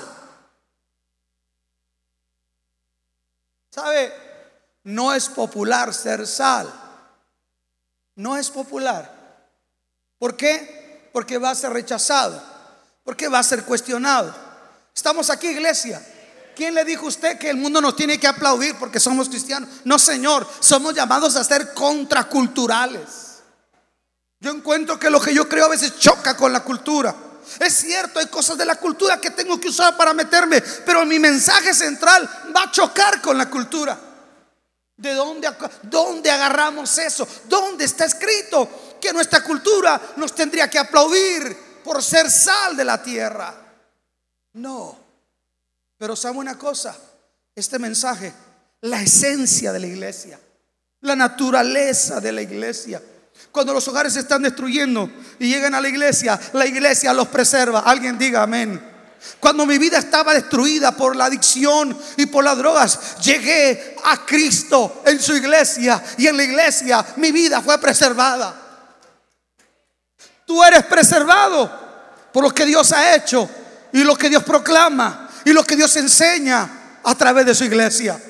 [3.70, 4.14] ¿Sabe?
[4.84, 6.72] No es popular ser sal.
[8.16, 9.20] No es popular.
[10.20, 11.10] ¿Por qué?
[11.14, 12.51] Porque va a ser rechazado.
[13.04, 14.34] Porque va a ser cuestionado.
[14.96, 16.02] Estamos aquí, iglesia.
[16.56, 19.70] ¿Quién le dijo a usted que el mundo nos tiene que aplaudir porque somos cristianos?
[19.84, 20.48] No, Señor.
[20.60, 23.32] Somos llamados a ser contraculturales.
[24.40, 27.16] Yo encuentro que lo que yo creo a veces choca con la cultura.
[27.60, 31.20] Es cierto, hay cosas de la cultura que tengo que usar para meterme, pero mi
[31.20, 34.00] mensaje central va a chocar con la cultura.
[34.98, 35.50] ¿De dónde,
[35.84, 37.28] dónde agarramos eso?
[37.46, 43.02] ¿Dónde está escrito que nuestra cultura nos tendría que aplaudir por ser sal de la
[43.02, 43.54] tierra?
[44.54, 44.98] No.
[45.98, 46.96] Pero sabe una cosa,
[47.56, 48.34] este mensaje,
[48.82, 50.40] la esencia de la iglesia,
[51.02, 53.02] la naturaleza de la iglesia,
[53.52, 55.10] cuando los hogares se están destruyendo
[55.40, 57.80] y llegan a la iglesia, la iglesia los preserva.
[57.80, 58.90] Alguien diga amén.
[59.40, 65.04] Cuando mi vida estaba destruida por la adicción y por las drogas, llegué a Cristo
[65.06, 68.61] en su iglesia y en la iglesia mi vida fue preservada.
[70.52, 71.72] Tú eres preservado
[72.34, 73.50] por lo que Dios ha hecho
[73.94, 78.22] y lo que Dios proclama y lo que Dios enseña a través de su iglesia.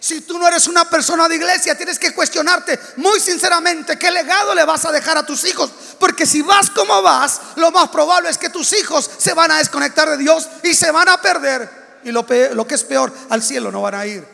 [0.00, 4.54] Si tú no eres una persona de iglesia, tienes que cuestionarte muy sinceramente qué legado
[4.54, 5.70] le vas a dejar a tus hijos.
[5.98, 9.58] Porque si vas como vas, lo más probable es que tus hijos se van a
[9.58, 12.00] desconectar de Dios y se van a perder.
[12.02, 12.24] Y lo,
[12.54, 14.26] lo que es peor, al cielo no van a ir.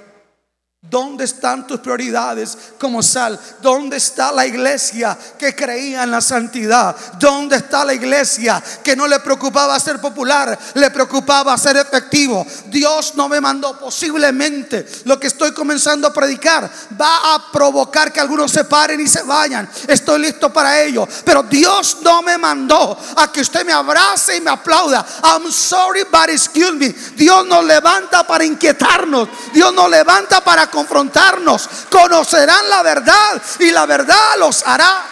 [0.91, 3.39] ¿Dónde están tus prioridades como sal?
[3.61, 6.97] ¿Dónde está la iglesia que creía en la santidad?
[7.19, 12.47] ¿Dónde está la iglesia que no le preocupaba ser popular, le preocupaba ser efectivo?
[12.67, 18.21] Dios no me mandó posiblemente lo que estoy comenzando a predicar va a provocar que
[18.21, 19.69] algunos se paren y se vayan.
[19.87, 24.41] Estoy listo para ello, pero Dios no me mandó a que usted me abrace y
[24.41, 25.05] me aplauda.
[25.23, 26.95] I'm sorry, but excuse me.
[27.15, 29.29] Dios nos levanta para inquietarnos.
[29.53, 31.69] Dios nos levanta para confrontarnos.
[31.91, 35.05] Conocerán la verdad y la verdad los hará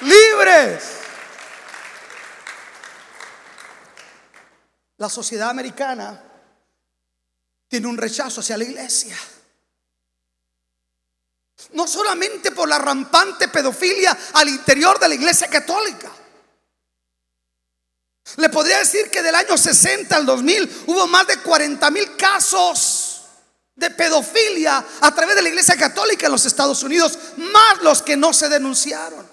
[0.00, 0.82] libres.
[4.96, 6.22] La sociedad americana
[7.68, 9.18] tiene un rechazo hacia la iglesia.
[11.72, 16.10] No solamente por la rampante pedofilia al interior de la iglesia católica.
[18.36, 23.01] Le podría decir que del año 60 al 2000 hubo más de 40 mil casos
[23.74, 28.16] de pedofilia a través de la iglesia católica en los Estados Unidos, más los que
[28.16, 29.26] no se denunciaron.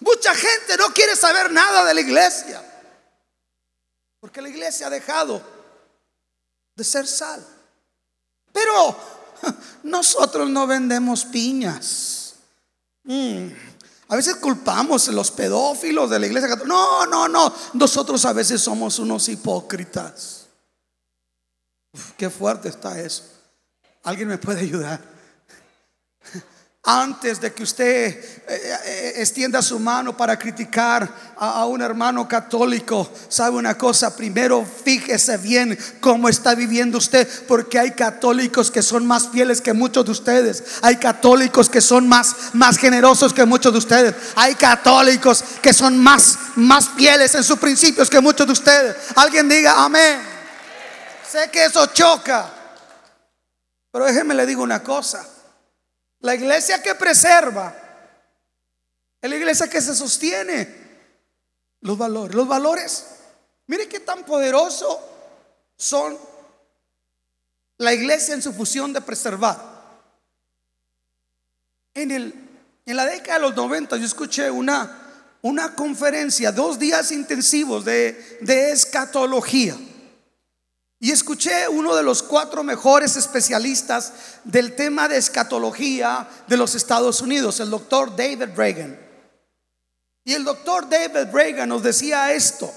[0.00, 2.62] Mucha gente no quiere saber nada de la iglesia,
[4.20, 5.42] porque la iglesia ha dejado
[6.74, 7.46] de ser sal.
[8.52, 8.96] Pero
[9.82, 12.34] nosotros no vendemos piñas.
[13.04, 13.48] Mm.
[14.08, 16.74] A veces culpamos a los pedófilos de la iglesia católica.
[16.74, 17.54] No, no, no.
[17.74, 20.41] Nosotros a veces somos unos hipócritas.
[22.16, 23.24] Qué fuerte está eso.
[24.02, 25.00] ¿Alguien me puede ayudar?
[26.84, 28.18] Antes de que usted eh,
[28.48, 35.36] eh, extienda su mano para criticar a, un hermano católico, sabe una cosa, primero fíjese
[35.36, 40.10] bien cómo está viviendo usted, porque hay católicos que son más fieles que muchos de
[40.10, 45.72] ustedes, hay católicos que son más, más generosos que muchos de ustedes, hay católicos que
[45.72, 48.96] son más, más fieles en sus principios que muchos de ustedes.
[49.14, 50.31] Alguien diga amén.
[51.32, 52.52] Sé que eso choca.
[53.90, 55.26] Pero déjeme le digo una cosa.
[56.20, 57.74] La iglesia que preserva
[59.18, 60.68] es la iglesia que se sostiene.
[61.80, 62.34] Los valores.
[62.36, 63.06] Los valores.
[63.66, 65.00] Mire qué tan poderoso
[65.74, 66.18] son
[67.78, 69.58] la iglesia en su fusión de preservar.
[71.94, 72.34] En, el,
[72.84, 78.38] en la década de los 90 yo escuché una, una conferencia, dos días intensivos de,
[78.42, 79.78] de escatología.
[81.02, 84.12] Y escuché uno de los cuatro mejores especialistas
[84.44, 88.96] del tema de escatología de los Estados Unidos, el doctor David Reagan.
[90.22, 92.72] Y el doctor David Reagan nos decía esto,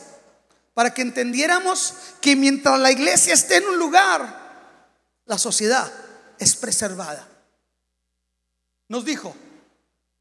[0.73, 4.81] para que entendiéramos que mientras la iglesia esté en un lugar,
[5.25, 5.93] la sociedad
[6.39, 7.29] es preservada.
[8.87, 9.35] nos dijo,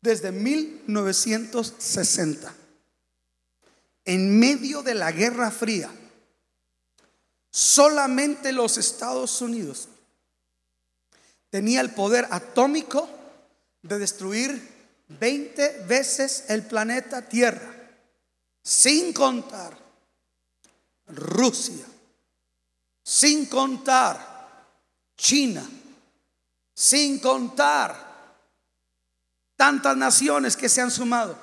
[0.02, 2.54] desde 1960,
[4.04, 5.88] en medio de la Guerra Fría,
[7.54, 9.88] solamente los Estados Unidos
[11.50, 13.08] tenía el poder atómico
[13.80, 14.74] de destruir
[15.06, 17.72] 20 veces el planeta Tierra,
[18.60, 19.78] sin contar
[21.06, 21.86] Rusia,
[23.04, 24.66] sin contar
[25.16, 25.64] China,
[26.74, 28.34] sin contar
[29.54, 31.38] tantas naciones que se han sumado.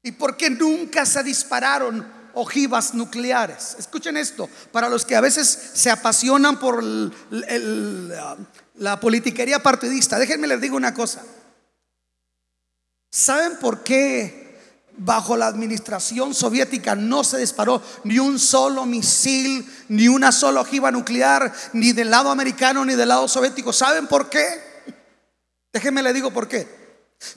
[0.00, 3.76] ¿Y por qué nunca se dispararon ojivas nucleares?
[3.78, 6.82] Escuchen esto, para los que a veces se apasionan por
[8.74, 11.22] la politiquería partidista, déjenme les digo una cosa.
[13.10, 14.48] ¿Saben por qué
[14.98, 20.90] bajo la administración soviética no se disparó ni un solo misil, ni una sola ojiva
[20.90, 23.72] nuclear, ni del lado americano ni del lado soviético?
[23.72, 24.46] ¿Saben por qué?
[25.72, 26.68] Déjenme le digo por qué.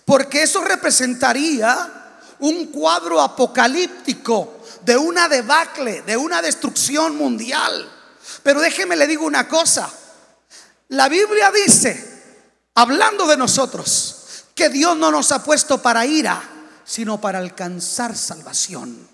[0.05, 7.89] Porque eso representaría un cuadro apocalíptico de una debacle, de una destrucción mundial.
[8.43, 9.91] Pero déjenme le digo una cosa.
[10.89, 12.39] La Biblia dice,
[12.75, 16.41] hablando de nosotros, que Dios no nos ha puesto para ira,
[16.83, 19.07] sino para alcanzar salvación.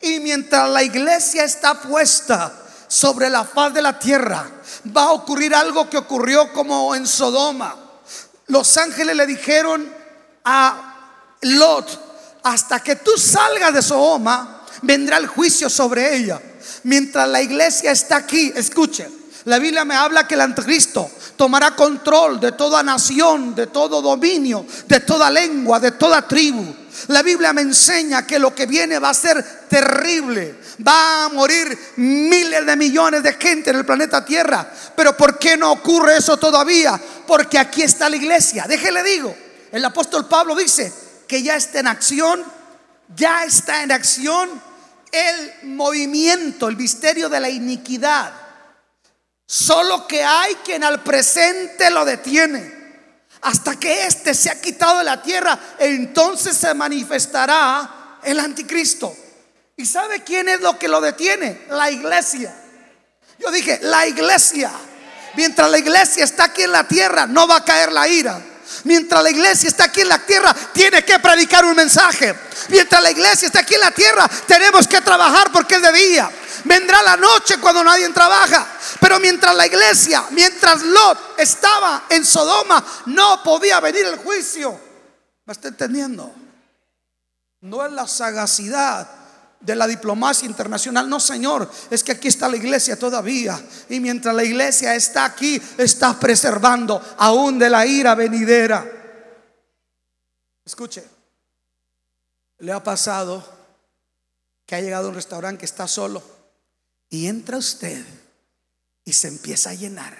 [0.00, 2.52] Y mientras la iglesia está puesta
[2.88, 4.50] sobre la faz de la tierra,
[4.96, 7.76] va a ocurrir algo que ocurrió como en Sodoma.
[8.48, 9.92] Los ángeles le dijeron
[10.44, 10.94] a
[11.42, 16.40] Lot, hasta que tú salgas de Sodoma, vendrá el juicio sobre ella.
[16.84, 19.08] Mientras la iglesia está aquí, escuchen,
[19.46, 24.66] la Biblia me habla que el anticristo tomará control de toda nación, de todo dominio,
[24.88, 26.74] de toda lengua, de toda tribu.
[27.08, 30.56] La Biblia me enseña que lo que viene va a ser terrible.
[30.86, 34.68] Va a morir miles de millones de gente en el planeta Tierra.
[34.96, 37.00] Pero ¿por qué no ocurre eso todavía?
[37.26, 38.64] Porque aquí está la iglesia.
[38.68, 39.36] Déjele digo,
[39.70, 40.92] el apóstol Pablo dice
[41.28, 42.42] que ya está en acción,
[43.14, 44.65] ya está en acción
[45.16, 48.46] el movimiento, el misterio de la iniquidad
[49.46, 52.74] Solo que hay quien al presente lo detiene.
[53.42, 59.16] Hasta que éste se ha quitado de la tierra, entonces se manifestará el anticristo.
[59.76, 61.66] ¿Y sabe quién es lo que lo detiene?
[61.68, 62.52] La iglesia.
[63.38, 64.72] Yo dije, la iglesia.
[65.36, 68.42] Mientras la iglesia está aquí en la tierra, no va a caer la ira.
[68.84, 72.34] Mientras la iglesia está aquí en la tierra, tiene que predicar un mensaje.
[72.68, 76.30] Mientras la iglesia está aquí en la tierra, tenemos que trabajar porque es de día.
[76.64, 78.66] Vendrá la noche cuando nadie trabaja.
[79.00, 84.78] Pero mientras la iglesia, mientras Lot estaba en Sodoma, no podía venir el juicio.
[85.44, 86.34] ¿Me está entendiendo?
[87.60, 89.15] No es la sagacidad
[89.60, 91.08] de la diplomacia internacional.
[91.08, 93.60] No, Señor, es que aquí está la iglesia todavía.
[93.88, 98.84] Y mientras la iglesia está aquí, está preservando aún de la ira venidera.
[100.64, 101.04] Escuche,
[102.58, 103.44] le ha pasado
[104.64, 106.22] que ha llegado a un restaurante que está solo
[107.08, 108.04] y entra usted
[109.04, 110.16] y se empieza a llenar.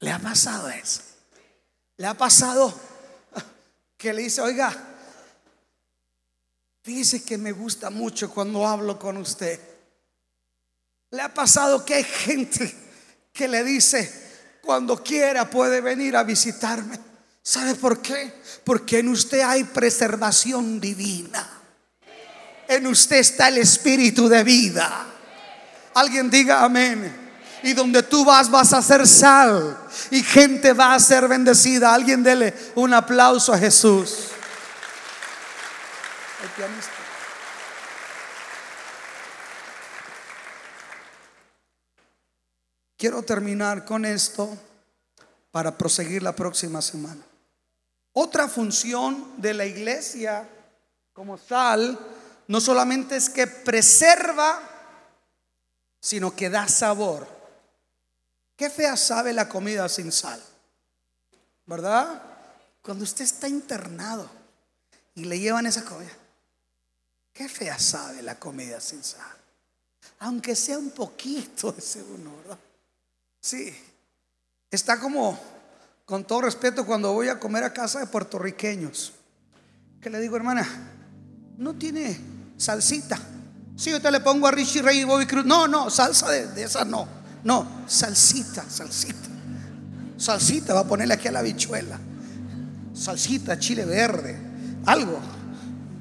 [0.00, 1.00] ¿Le ha pasado eso?
[1.96, 2.74] ¿Le ha pasado
[3.96, 4.95] que le dice, oiga,
[6.86, 9.58] fíjese que me gusta mucho cuando hablo con usted?
[11.10, 12.72] ¿Le ha pasado que hay gente
[13.32, 14.08] que le dice,
[14.62, 16.96] cuando quiera puede venir a visitarme?
[17.42, 18.32] ¿Sabe por qué?
[18.62, 21.44] Porque en usted hay preservación divina.
[22.68, 25.06] En usted está el espíritu de vida.
[25.94, 27.12] Alguien diga amén.
[27.64, 29.76] Y donde tú vas vas a ser sal
[30.12, 31.92] y gente va a ser bendecida.
[31.92, 34.35] Alguien dele un aplauso a Jesús.
[42.96, 44.56] Quiero terminar con esto
[45.50, 47.22] para proseguir la próxima semana.
[48.12, 50.48] Otra función de la iglesia
[51.12, 51.98] como sal
[52.48, 54.60] no solamente es que preserva,
[56.00, 57.26] sino que da sabor.
[58.56, 60.42] Qué fea sabe la comida sin sal,
[61.66, 62.22] ¿verdad?
[62.80, 64.30] Cuando usted está internado
[65.14, 66.12] y le llevan esa comida,
[67.36, 69.20] qué fea sabe la comida sin sal.
[70.20, 72.58] Aunque sea un poquito de uno, ¿verdad?
[73.40, 73.72] Sí,
[74.70, 75.38] está como,
[76.06, 79.12] con todo respeto, cuando voy a comer a casa de puertorriqueños,
[80.00, 80.66] que le digo, hermana,
[81.58, 82.18] no tiene
[82.56, 83.18] salsita.
[83.76, 86.46] Si yo te le pongo a Richie Ray y Bobby Cruz, no, no, salsa de,
[86.48, 87.06] de esa no,
[87.44, 89.28] no, salsita, salsita.
[90.16, 91.98] Salsita, va a ponerle aquí a la bichuela.
[92.94, 94.38] Salsita, chile verde,
[94.86, 95.35] algo.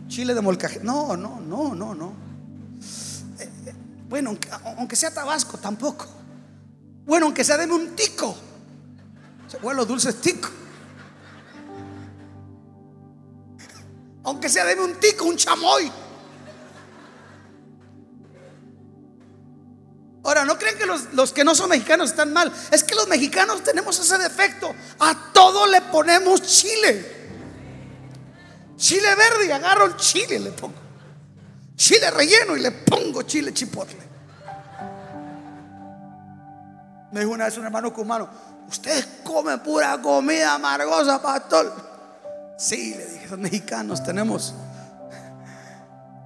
[0.08, 0.80] Chile de molcaje.
[0.84, 2.14] No, no, no, no, no.
[3.40, 3.74] Eh, eh,
[4.08, 4.38] bueno,
[4.78, 6.08] aunque, sea Tabasco, tampoco.
[7.06, 8.36] Bueno, aunque sea de un tico.
[9.48, 10.50] Se fue los dulces tico.
[14.24, 15.92] Aunque sea deme un tico, un chamoy.
[20.24, 22.52] Ahora, no creen que los, los, que no son mexicanos están mal.
[22.72, 24.74] Es que los mexicanos tenemos ese defecto.
[25.00, 27.15] A todo le ponemos chile.
[28.78, 30.76] Chile verde y agarro el chile le pongo.
[31.76, 34.06] Chile relleno y le pongo chile chipotle.
[37.12, 38.30] Me dijo una vez un hermano cubano,
[38.68, 41.74] ustedes comen pura comida amargosa, pastor.
[42.58, 44.54] Sí, le dije, los mexicanos tenemos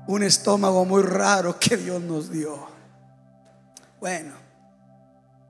[0.08, 2.68] un estómago muy raro que Dios nos dio.
[4.00, 4.34] Bueno,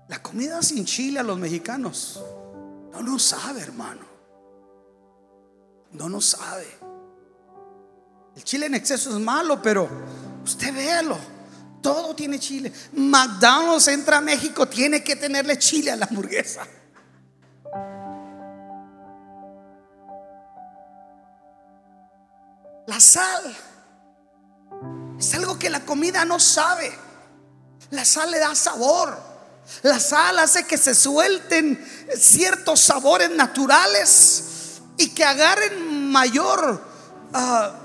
[0.10, 2.22] la comida sin chile a los mexicanos
[2.92, 4.02] no nos sabe, hermano.
[5.92, 6.79] No nos sabe.
[8.40, 9.90] El chile en exceso es malo, pero
[10.46, 11.18] usted véalo.
[11.82, 12.72] Todo tiene chile.
[12.94, 16.66] McDonald's entra a México, tiene que tenerle chile a la hamburguesa.
[22.88, 23.58] La sal
[25.20, 26.94] es algo que la comida no sabe.
[27.92, 29.20] La sal le da sabor.
[29.84, 31.86] La sal hace que se suelten
[32.18, 36.82] ciertos sabores naturales y que agarren mayor
[37.34, 37.79] uh,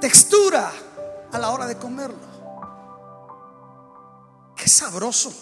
[0.00, 0.72] textura
[1.32, 2.26] a la hora de comerlo.
[4.56, 5.32] Qué sabroso.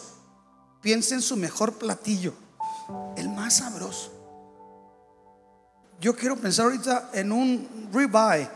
[0.81, 2.35] Piensa en su mejor platillo,
[3.17, 4.13] el más sabroso.
[6.01, 8.51] Yo quiero pensar ahorita en un ribeye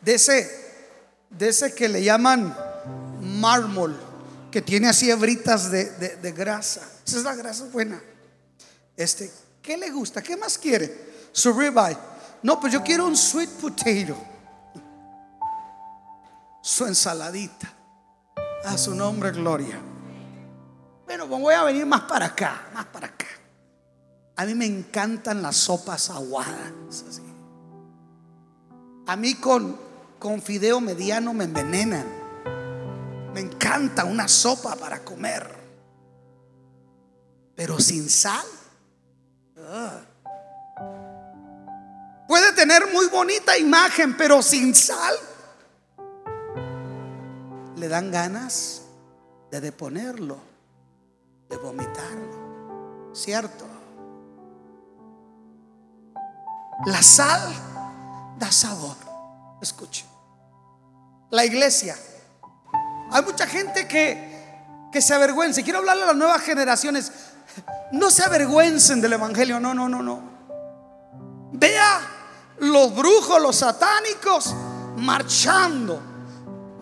[0.00, 0.64] de ese
[1.38, 2.56] de ese que le llaman
[3.20, 3.98] mármol,
[4.50, 6.82] que tiene así hebritas de, grasa.
[7.06, 8.00] Esa es la grasa buena.
[8.96, 9.30] Este,
[9.62, 10.22] ¿qué le gusta?
[10.22, 11.12] ¿Qué más quiere?
[11.32, 11.98] Su ribeye.
[12.44, 14.16] No, pues yo quiero un sweet potato.
[16.62, 17.72] Su ensaladita.
[18.64, 19.80] A su nombre, gloria.
[21.04, 23.26] Bueno, pues voy a venir más para acá, más para acá.
[24.36, 26.72] A mí me encantan las sopas aguadas.
[29.06, 29.84] A mí con
[30.24, 32.06] con fideo mediano me envenenan.
[33.34, 35.46] Me encanta una sopa para comer.
[37.54, 38.46] Pero sin sal.
[42.34, 45.16] Puede tener muy bonita imagen, pero sin sal.
[47.76, 48.82] Le dan ganas
[49.52, 50.38] de deponerlo,
[51.48, 53.12] de vomitarlo.
[53.12, 53.64] ¿Cierto?
[56.86, 57.40] La sal
[58.36, 58.96] da sabor.
[59.62, 60.04] Escuche
[61.30, 61.96] la iglesia.
[63.12, 65.62] Hay mucha gente que, que se avergüenza.
[65.62, 67.12] Quiero hablarle a las nuevas generaciones.
[67.92, 69.60] No se avergüencen del Evangelio.
[69.60, 70.20] No, no, no, no.
[71.52, 72.13] Vea
[72.64, 74.54] los brujos, los satánicos
[74.96, 76.00] marchando.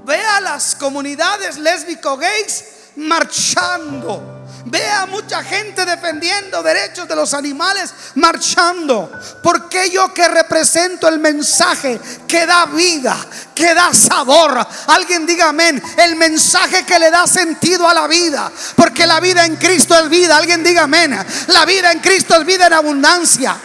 [0.05, 2.65] Vea las comunidades lésbico gays
[2.97, 4.41] marchando.
[4.65, 9.11] Vea mucha gente defendiendo derechos de los animales marchando.
[9.43, 13.17] Porque yo que represento el mensaje que da vida,
[13.55, 14.65] que da sabor.
[14.87, 15.83] Alguien diga amén.
[15.99, 18.51] El mensaje que le da sentido a la vida.
[18.77, 20.37] Porque la vida en Cristo es vida.
[20.37, 21.19] Alguien diga amén.
[21.49, 23.57] La vida en Cristo es vida en abundancia.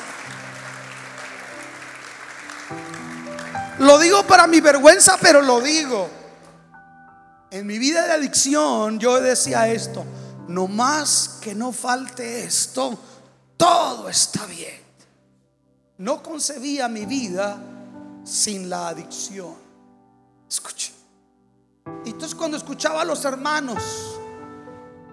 [3.80, 6.09] Lo digo para mi vergüenza, pero lo digo.
[7.51, 10.05] En mi vida de adicción yo decía esto
[10.47, 12.97] no más que no falte esto,
[13.57, 14.82] todo está bien.
[15.97, 17.57] No concebía mi vida
[18.23, 19.55] sin la adicción.
[20.47, 20.93] Escuche.
[22.05, 23.84] Y entonces cuando escuchaba a los hermanos,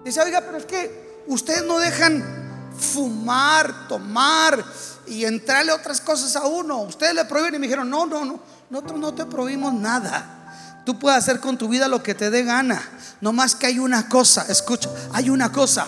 [0.04, 4.64] decía, oiga, pero es que ustedes no dejan fumar, tomar
[5.06, 6.82] y entrarle otras cosas a uno.
[6.82, 8.40] Ustedes le prohíben y me dijeron, no, no, no,
[8.74, 10.82] nosotros no te prohibimos nada.
[10.84, 12.82] Tú puedes hacer con tu vida lo que te dé gana.
[13.20, 15.86] No más que hay una cosa, escucha, hay una cosa.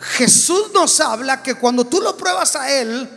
[0.00, 3.08] Jesús nos habla que cuando tú lo pruebas a Él,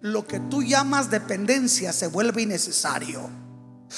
[0.00, 3.28] lo que tú llamas dependencia se vuelve innecesario.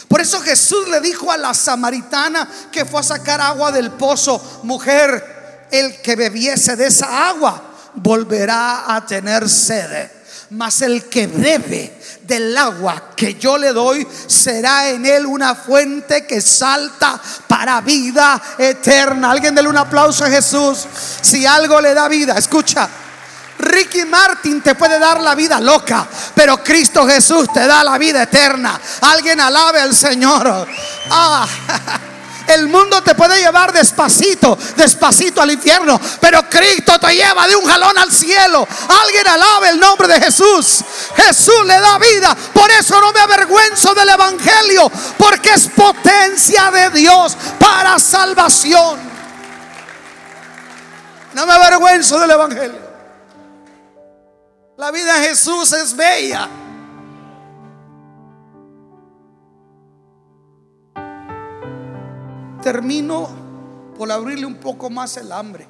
[0.08, 4.60] Por eso Jesús le dijo a la samaritana que fue a sacar agua del pozo,
[4.64, 10.10] mujer, el que bebiese de esa agua volverá a tener sed.
[10.50, 16.26] Mas el que bebe del agua que yo le doy será en él una fuente
[16.26, 19.30] que salta para vida eterna.
[19.30, 20.86] Alguien dele un aplauso a Jesús.
[21.20, 22.88] Si algo le da vida, escucha.
[23.58, 28.22] Ricky Martin te puede dar la vida loca, pero Cristo Jesús te da la vida
[28.22, 28.80] eterna.
[29.02, 30.66] Alguien alabe al Señor.
[31.10, 31.46] Ah.
[32.50, 37.64] El mundo te puede llevar despacito, despacito al infierno, pero Cristo te lleva de un
[37.64, 38.66] jalón al cielo.
[39.02, 40.84] Alguien alabe el nombre de Jesús.
[41.14, 42.36] Jesús le da vida.
[42.52, 48.98] Por eso no me avergüenzo del Evangelio, porque es potencia de Dios para salvación.
[51.34, 52.90] No me avergüenzo del Evangelio.
[54.76, 56.48] La vida de Jesús es bella.
[62.62, 63.28] Termino
[63.96, 65.68] por abrirle un poco más el hambre.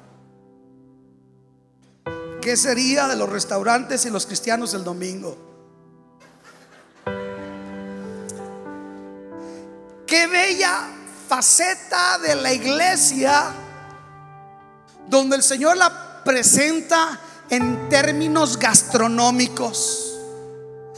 [2.41, 5.37] ¿Qué sería de los restaurantes y los cristianos el domingo?
[10.07, 10.89] Qué bella
[11.27, 13.53] faceta de la iglesia
[15.07, 17.19] donde el Señor la presenta
[17.49, 20.19] en términos gastronómicos.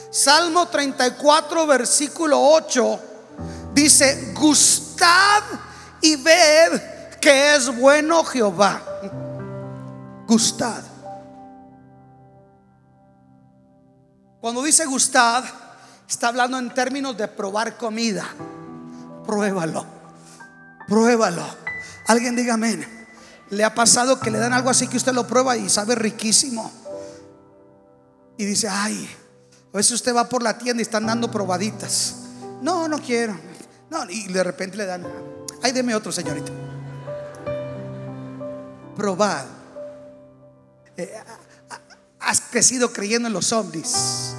[0.10, 3.00] Salmo 34, versículo 8
[3.74, 5.44] dice, gustad
[6.04, 6.82] y ved
[7.20, 8.82] que es bueno Jehová.
[10.28, 10.84] Gustad.
[14.42, 15.46] Cuando dice gustad,
[16.08, 18.26] está hablando en términos de probar comida.
[19.26, 19.86] Pruébalo.
[20.88, 21.46] Pruébalo.
[22.08, 22.86] Alguien diga amén.
[23.50, 26.70] ¿Le ha pasado que le dan algo así que usted lo prueba y sabe riquísimo?
[28.38, 29.10] Y dice, ay,
[29.74, 32.16] a veces usted va por la tienda y están dando probaditas.
[32.62, 33.40] No, no quiero.
[33.90, 35.06] No, y de repente le dan,
[35.64, 36.52] ay, deme otro, señorita.
[38.96, 39.46] Probad.
[40.96, 41.12] Eh,
[42.20, 44.36] has crecido creyendo en los zombies.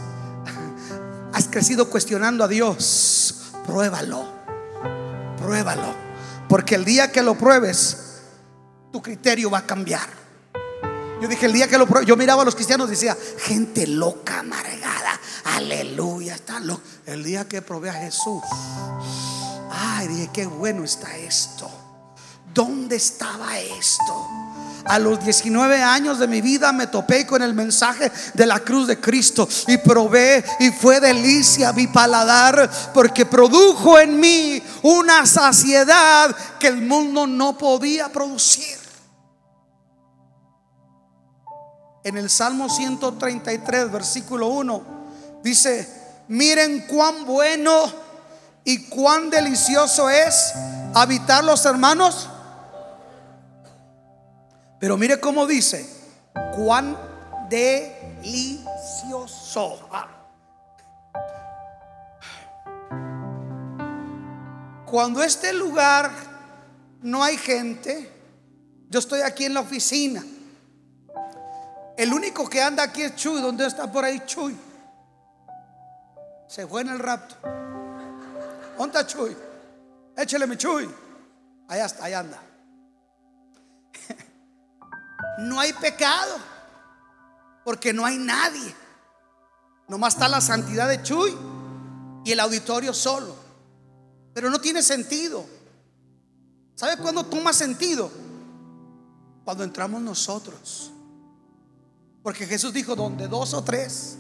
[1.33, 3.51] Has crecido cuestionando a Dios.
[3.67, 4.25] Pruébalo.
[5.37, 5.95] Pruébalo.
[6.49, 8.21] Porque el día que lo pruebes,
[8.93, 10.09] tu criterio va a cambiar.
[11.21, 13.87] Yo dije, el día que lo pruebes, yo miraba a los cristianos y decía, gente
[13.87, 15.19] loca, amargada.
[15.57, 16.83] Aleluya, está loco.
[17.07, 18.43] El día que probé a Jesús,
[19.75, 21.71] ay, qué bueno está esto.
[22.53, 24.29] ¿Dónde estaba esto?
[24.85, 28.87] A los 19 años de mi vida me topé con el mensaje de la cruz
[28.87, 36.37] de Cristo y probé y fue delicia mi paladar porque produjo en mí una saciedad
[36.61, 38.77] que el mundo no podía producir.
[42.05, 44.83] En el Salmo 133, versículo 1,
[45.43, 45.89] dice,
[46.29, 48.04] miren cuán bueno
[48.65, 50.53] y cuán delicioso es
[50.95, 52.29] habitar los hermanos
[54.85, 55.89] pero mire cómo dice,
[56.55, 56.95] cuán
[57.49, 58.69] delicioso.
[59.91, 60.11] Ah.
[64.85, 66.11] Cuando este lugar
[67.01, 68.13] no hay gente,
[68.91, 70.23] yo estoy aquí en la oficina.
[71.97, 73.41] El único que anda aquí es Chuy.
[73.41, 74.55] ¿Dónde está por ahí Chuy?
[76.47, 77.37] Se fue en el rapto.
[78.77, 79.37] ¿Dónde está Chuy?
[80.17, 80.89] Échele mi Chuy.
[81.69, 82.43] Allá allá anda
[85.39, 86.37] no hay pecado,
[87.65, 88.75] porque no hay nadie.
[89.89, 91.37] Nomás está la santidad de Chuy
[92.25, 93.35] y el auditorio solo.
[94.33, 95.45] Pero no tiene sentido.
[96.75, 98.11] ¿Sabe cuándo toma sentido?
[99.45, 100.93] Cuando entramos nosotros.
[102.23, 104.17] Porque Jesús dijo, donde dos o tres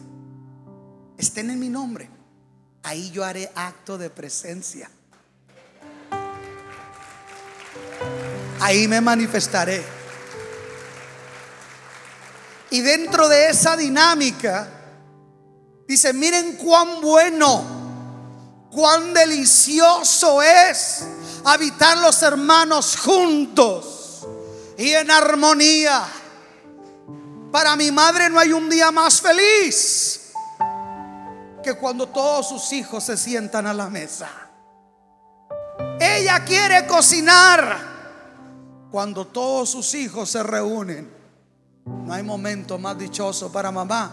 [1.17, 2.11] estén en mi nombre,
[2.85, 4.91] ahí yo haré acto de presencia.
[8.61, 9.83] Ahí me manifestaré.
[12.71, 14.69] Y dentro de esa dinámica,
[15.89, 17.65] dice, miren cuán bueno,
[18.71, 21.05] cuán delicioso es
[21.45, 24.27] habitar los hermanos juntos
[24.77, 26.05] y en armonía.
[27.51, 30.24] Para mi madre no hay un día más feliz
[31.65, 34.29] que cuando todos sus hijos se sientan a la mesa.
[35.99, 37.79] Ella quiere cocinar
[38.93, 41.25] cuando todos sus hijos se reúnen
[41.87, 44.11] no hay momento más dichoso para mamá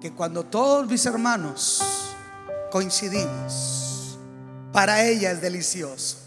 [0.00, 1.82] que cuando todos mis hermanos
[2.70, 4.18] coincidimos.
[4.72, 6.18] Para ella es delicioso.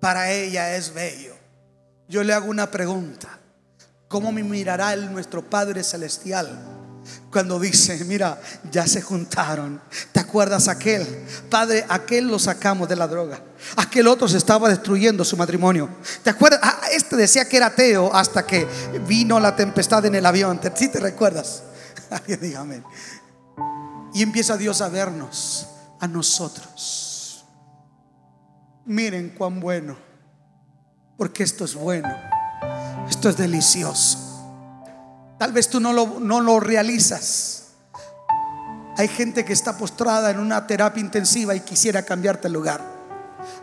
[0.00, 1.34] Para ella es bello.
[2.08, 3.38] Yo le hago una pregunta.
[4.08, 6.79] ¿Cómo me mirará el nuestro Padre Celestial?
[7.30, 8.40] Cuando dice, mira,
[8.70, 9.80] ya se juntaron.
[10.12, 11.06] ¿Te acuerdas aquel?
[11.48, 13.42] Padre, aquel lo sacamos de la droga.
[13.76, 15.88] Aquel otro se estaba destruyendo su matrimonio.
[16.22, 16.60] ¿Te acuerdas?
[16.62, 18.66] Ah, este decía que era ateo hasta que
[19.06, 20.60] vino la tempestad en el avión.
[20.74, 21.62] ¿Sí te recuerdas?
[22.40, 22.82] Dígame.
[24.12, 25.66] Y empieza Dios a vernos,
[26.00, 27.44] a nosotros.
[28.86, 29.96] Miren cuán bueno.
[31.16, 32.08] Porque esto es bueno.
[33.08, 34.19] Esto es delicioso.
[35.40, 37.62] Tal vez tú no lo, no lo realizas.
[38.98, 42.82] Hay gente que está postrada en una terapia intensiva y quisiera cambiarte el lugar.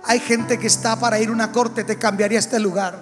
[0.06, 3.00] Hay gente que está para ir a una corte, te cambiaría este lugar.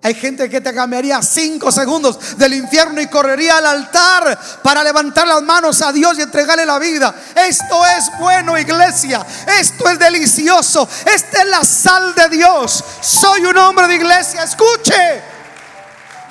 [0.00, 5.26] Hay gente que te cambiaría cinco segundos del infierno y correría al altar para levantar
[5.26, 7.12] las manos a Dios y entregarle la vida.
[7.34, 9.26] Esto es bueno, iglesia.
[9.58, 10.88] Esto es delicioso.
[11.04, 12.84] Esta es la sal de Dios.
[13.00, 14.44] Soy un hombre de iglesia.
[14.44, 15.31] Escuche.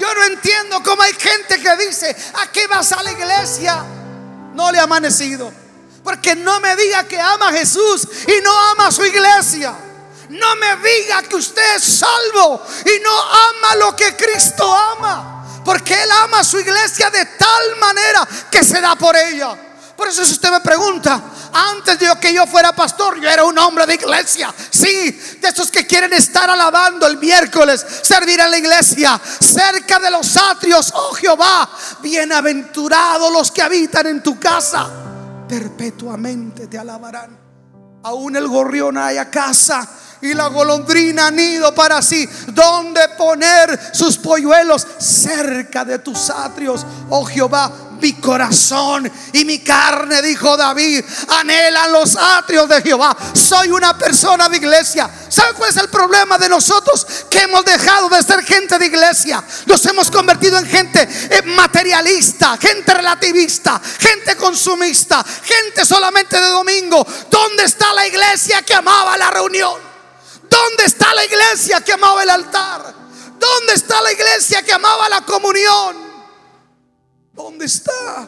[0.02, 3.86] Yo no entiendo cómo hay gente que dice, ¿a qué vas a la iglesia?
[4.56, 5.54] No le ha amanecido.
[6.04, 9.76] Porque no me diga que ama a Jesús y no ama a su iglesia.
[10.30, 15.62] No me diga que usted es salvo y no ama lo que Cristo ama.
[15.64, 19.56] Porque Él ama a su iglesia de tal manera que se da por ella.
[20.02, 21.22] Por eso si usted me pregunta,
[21.54, 24.52] antes de que yo fuera pastor, yo era un hombre de iglesia.
[24.72, 30.10] Sí, de esos que quieren estar alabando el miércoles, servir en la iglesia, cerca de
[30.10, 30.92] los atrios.
[30.96, 31.70] Oh Jehová,
[32.02, 34.90] bienaventurados los que habitan en tu casa,
[35.48, 37.38] perpetuamente te alabarán.
[38.02, 39.88] Aún el gorrión haya casa
[40.24, 47.24] y la golondrina nido para sí, donde poner sus polluelos cerca de tus atrios, oh
[47.24, 53.16] Jehová, mi corazón y mi carne, dijo David, anhelan los atrios de Jehová.
[53.34, 55.10] Soy una persona de iglesia.
[55.30, 57.06] ¿Sabe cuál es el problema de nosotros?
[57.30, 59.44] Que hemos dejado de ser gente de iglesia.
[59.68, 67.06] Nos hemos convertido en gente eh, materialista, gente relativista, gente consumista, gente solamente de domingo.
[67.30, 69.80] ¿Dónde está la iglesia que amaba la reunión?
[70.50, 72.94] ¿Dónde está la iglesia que amaba el altar?
[73.40, 76.11] ¿Dónde está la iglesia que amaba la comunión?
[77.44, 78.26] ¿Dónde está?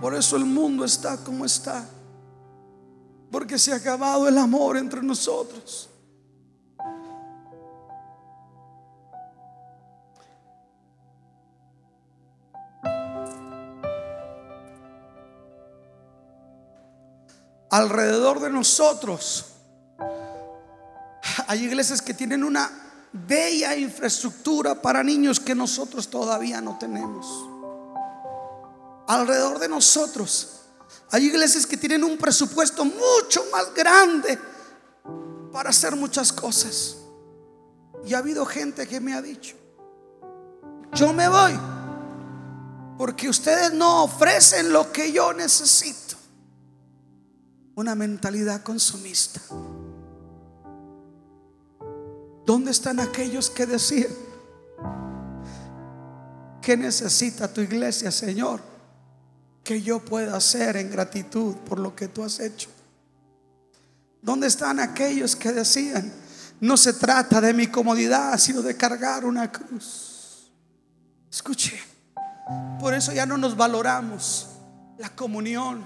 [0.00, 1.84] Por eso el mundo está como está.
[3.30, 5.88] Porque se ha acabado el amor entre nosotros.
[17.70, 19.46] Alrededor de nosotros
[21.46, 27.26] hay iglesias que tienen una bella infraestructura para niños que nosotros todavía no tenemos.
[29.08, 30.60] Alrededor de nosotros
[31.10, 34.38] hay iglesias que tienen un presupuesto mucho más grande
[35.52, 36.96] para hacer muchas cosas.
[38.06, 39.56] Y ha habido gente que me ha dicho,
[40.94, 41.58] yo me voy
[42.96, 46.16] porque ustedes no ofrecen lo que yo necesito.
[47.74, 49.40] Una mentalidad consumista.
[52.50, 54.10] ¿Dónde están aquellos que decían,
[56.60, 58.60] ¿qué necesita tu iglesia, Señor?
[59.62, 62.68] Que yo pueda hacer en gratitud por lo que tú has hecho.
[64.20, 66.12] ¿Dónde están aquellos que decían,
[66.60, 70.50] no se trata de mi comodidad, sino de cargar una cruz?
[71.30, 71.80] Escuche,
[72.80, 74.48] por eso ya no nos valoramos
[74.98, 75.84] la comunión,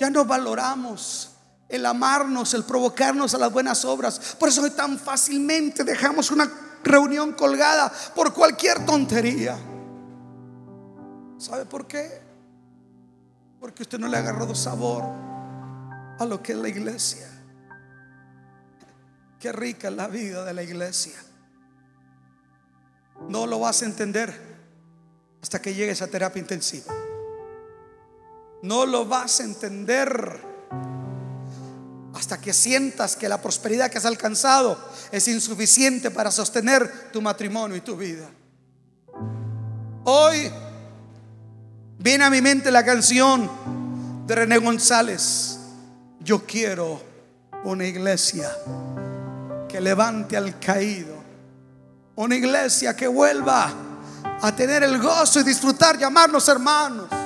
[0.00, 1.33] ya no valoramos
[1.68, 4.36] el amarnos, el provocarnos a las buenas obras.
[4.38, 6.50] Por eso hoy tan fácilmente dejamos una
[6.82, 9.56] reunión colgada por cualquier tontería.
[11.38, 12.22] ¿Sabe por qué?
[13.60, 15.04] Porque usted no le ha agarrado sabor
[16.18, 17.28] a lo que es la iglesia.
[19.40, 21.14] Qué rica es la vida de la iglesia.
[23.28, 24.54] No lo vas a entender
[25.42, 26.92] hasta que llegues a terapia intensiva.
[28.62, 30.53] No lo vas a entender
[32.24, 34.78] hasta que sientas que la prosperidad que has alcanzado
[35.12, 38.26] es insuficiente para sostener tu matrimonio y tu vida.
[40.04, 40.50] Hoy
[41.98, 43.50] viene a mi mente la canción
[44.26, 45.58] de René González.
[46.20, 47.02] Yo quiero
[47.64, 48.50] una iglesia
[49.68, 51.22] que levante al caído.
[52.16, 53.70] Una iglesia que vuelva
[54.40, 57.23] a tener el gozo y disfrutar, llamarnos hermanos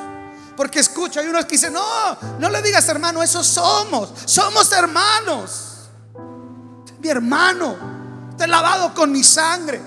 [0.59, 4.13] porque escucha, hay unos que dicen, no, no le digas hermano, eso somos.
[4.25, 5.89] Somos hermanos.
[6.99, 9.81] Mi hermano, te lavado con mi sangre.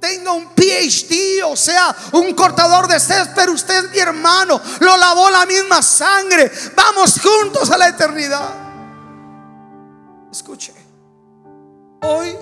[0.00, 3.00] Tengo un PhD, o sea, un cortador de
[3.36, 4.60] pero Usted es mi hermano.
[4.80, 6.50] Lo lavó la misma sangre.
[6.74, 8.52] Vamos juntos a la eternidad.
[10.32, 10.74] Escuche.
[12.02, 12.36] Hoy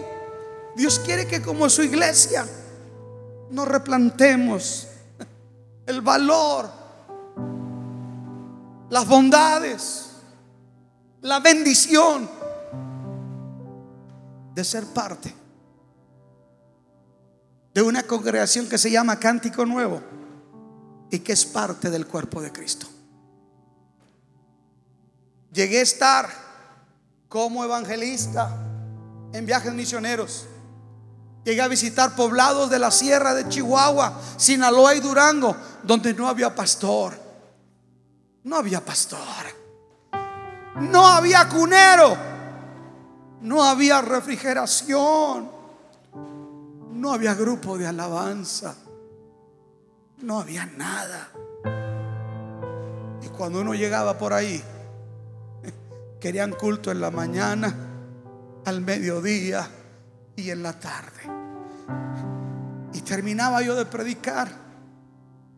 [0.74, 2.46] Dios quiere que como su iglesia
[3.50, 4.86] nos replantemos
[5.86, 6.81] el valor
[8.92, 10.10] las bondades,
[11.22, 12.28] la bendición
[14.54, 15.34] de ser parte
[17.72, 20.02] de una congregación que se llama Cántico Nuevo
[21.10, 22.86] y que es parte del cuerpo de Cristo.
[25.54, 26.28] Llegué a estar
[27.30, 28.54] como evangelista
[29.32, 30.44] en viajes misioneros.
[31.46, 36.54] Llegué a visitar poblados de la sierra de Chihuahua, Sinaloa y Durango, donde no había
[36.54, 37.21] pastor.
[38.44, 39.20] No había pastor.
[40.80, 42.16] No había cunero.
[43.42, 45.50] No había refrigeración.
[46.92, 48.74] No había grupo de alabanza.
[50.18, 51.30] No había nada.
[53.22, 54.62] Y cuando uno llegaba por ahí,
[56.20, 57.74] querían culto en la mañana,
[58.64, 59.68] al mediodía
[60.36, 61.22] y en la tarde.
[62.92, 64.62] Y terminaba yo de predicar.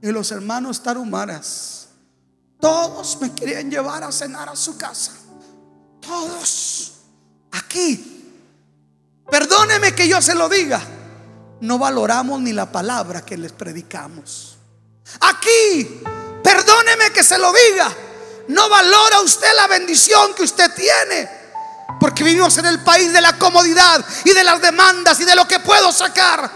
[0.01, 1.84] Y los hermanos tarumaras,
[2.65, 5.13] todos me querían llevar a cenar a su casa.
[6.01, 6.93] Todos.
[7.53, 8.33] Aquí.
[9.31, 10.81] Perdóneme que yo se lo diga.
[11.61, 14.57] No valoramos ni la palabra que les predicamos.
[15.21, 16.01] Aquí.
[16.43, 17.95] Perdóneme que se lo diga.
[18.49, 21.29] No valora usted la bendición que usted tiene.
[22.01, 25.47] Porque vivimos en el país de la comodidad y de las demandas y de lo
[25.47, 26.51] que puedo sacar.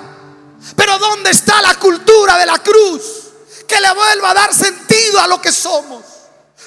[0.74, 3.02] Pero ¿dónde está la cultura de la cruz?
[3.66, 4.54] Que le vuelva a dar
[5.20, 6.04] a lo que somos.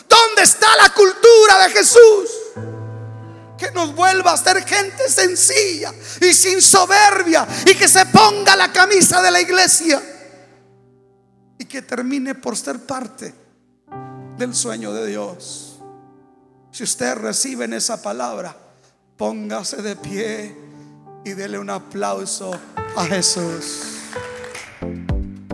[0.07, 2.29] ¿Dónde está la cultura de Jesús?
[3.57, 8.71] Que nos vuelva a ser gente sencilla y sin soberbia y que se ponga la
[8.71, 10.01] camisa de la iglesia
[11.57, 13.33] y que termine por ser parte
[14.37, 15.79] del sueño de Dios.
[16.71, 18.55] Si usted recibe en esa palabra,
[19.17, 20.57] póngase de pie
[21.23, 22.51] y dele un aplauso
[22.95, 24.00] a Jesús.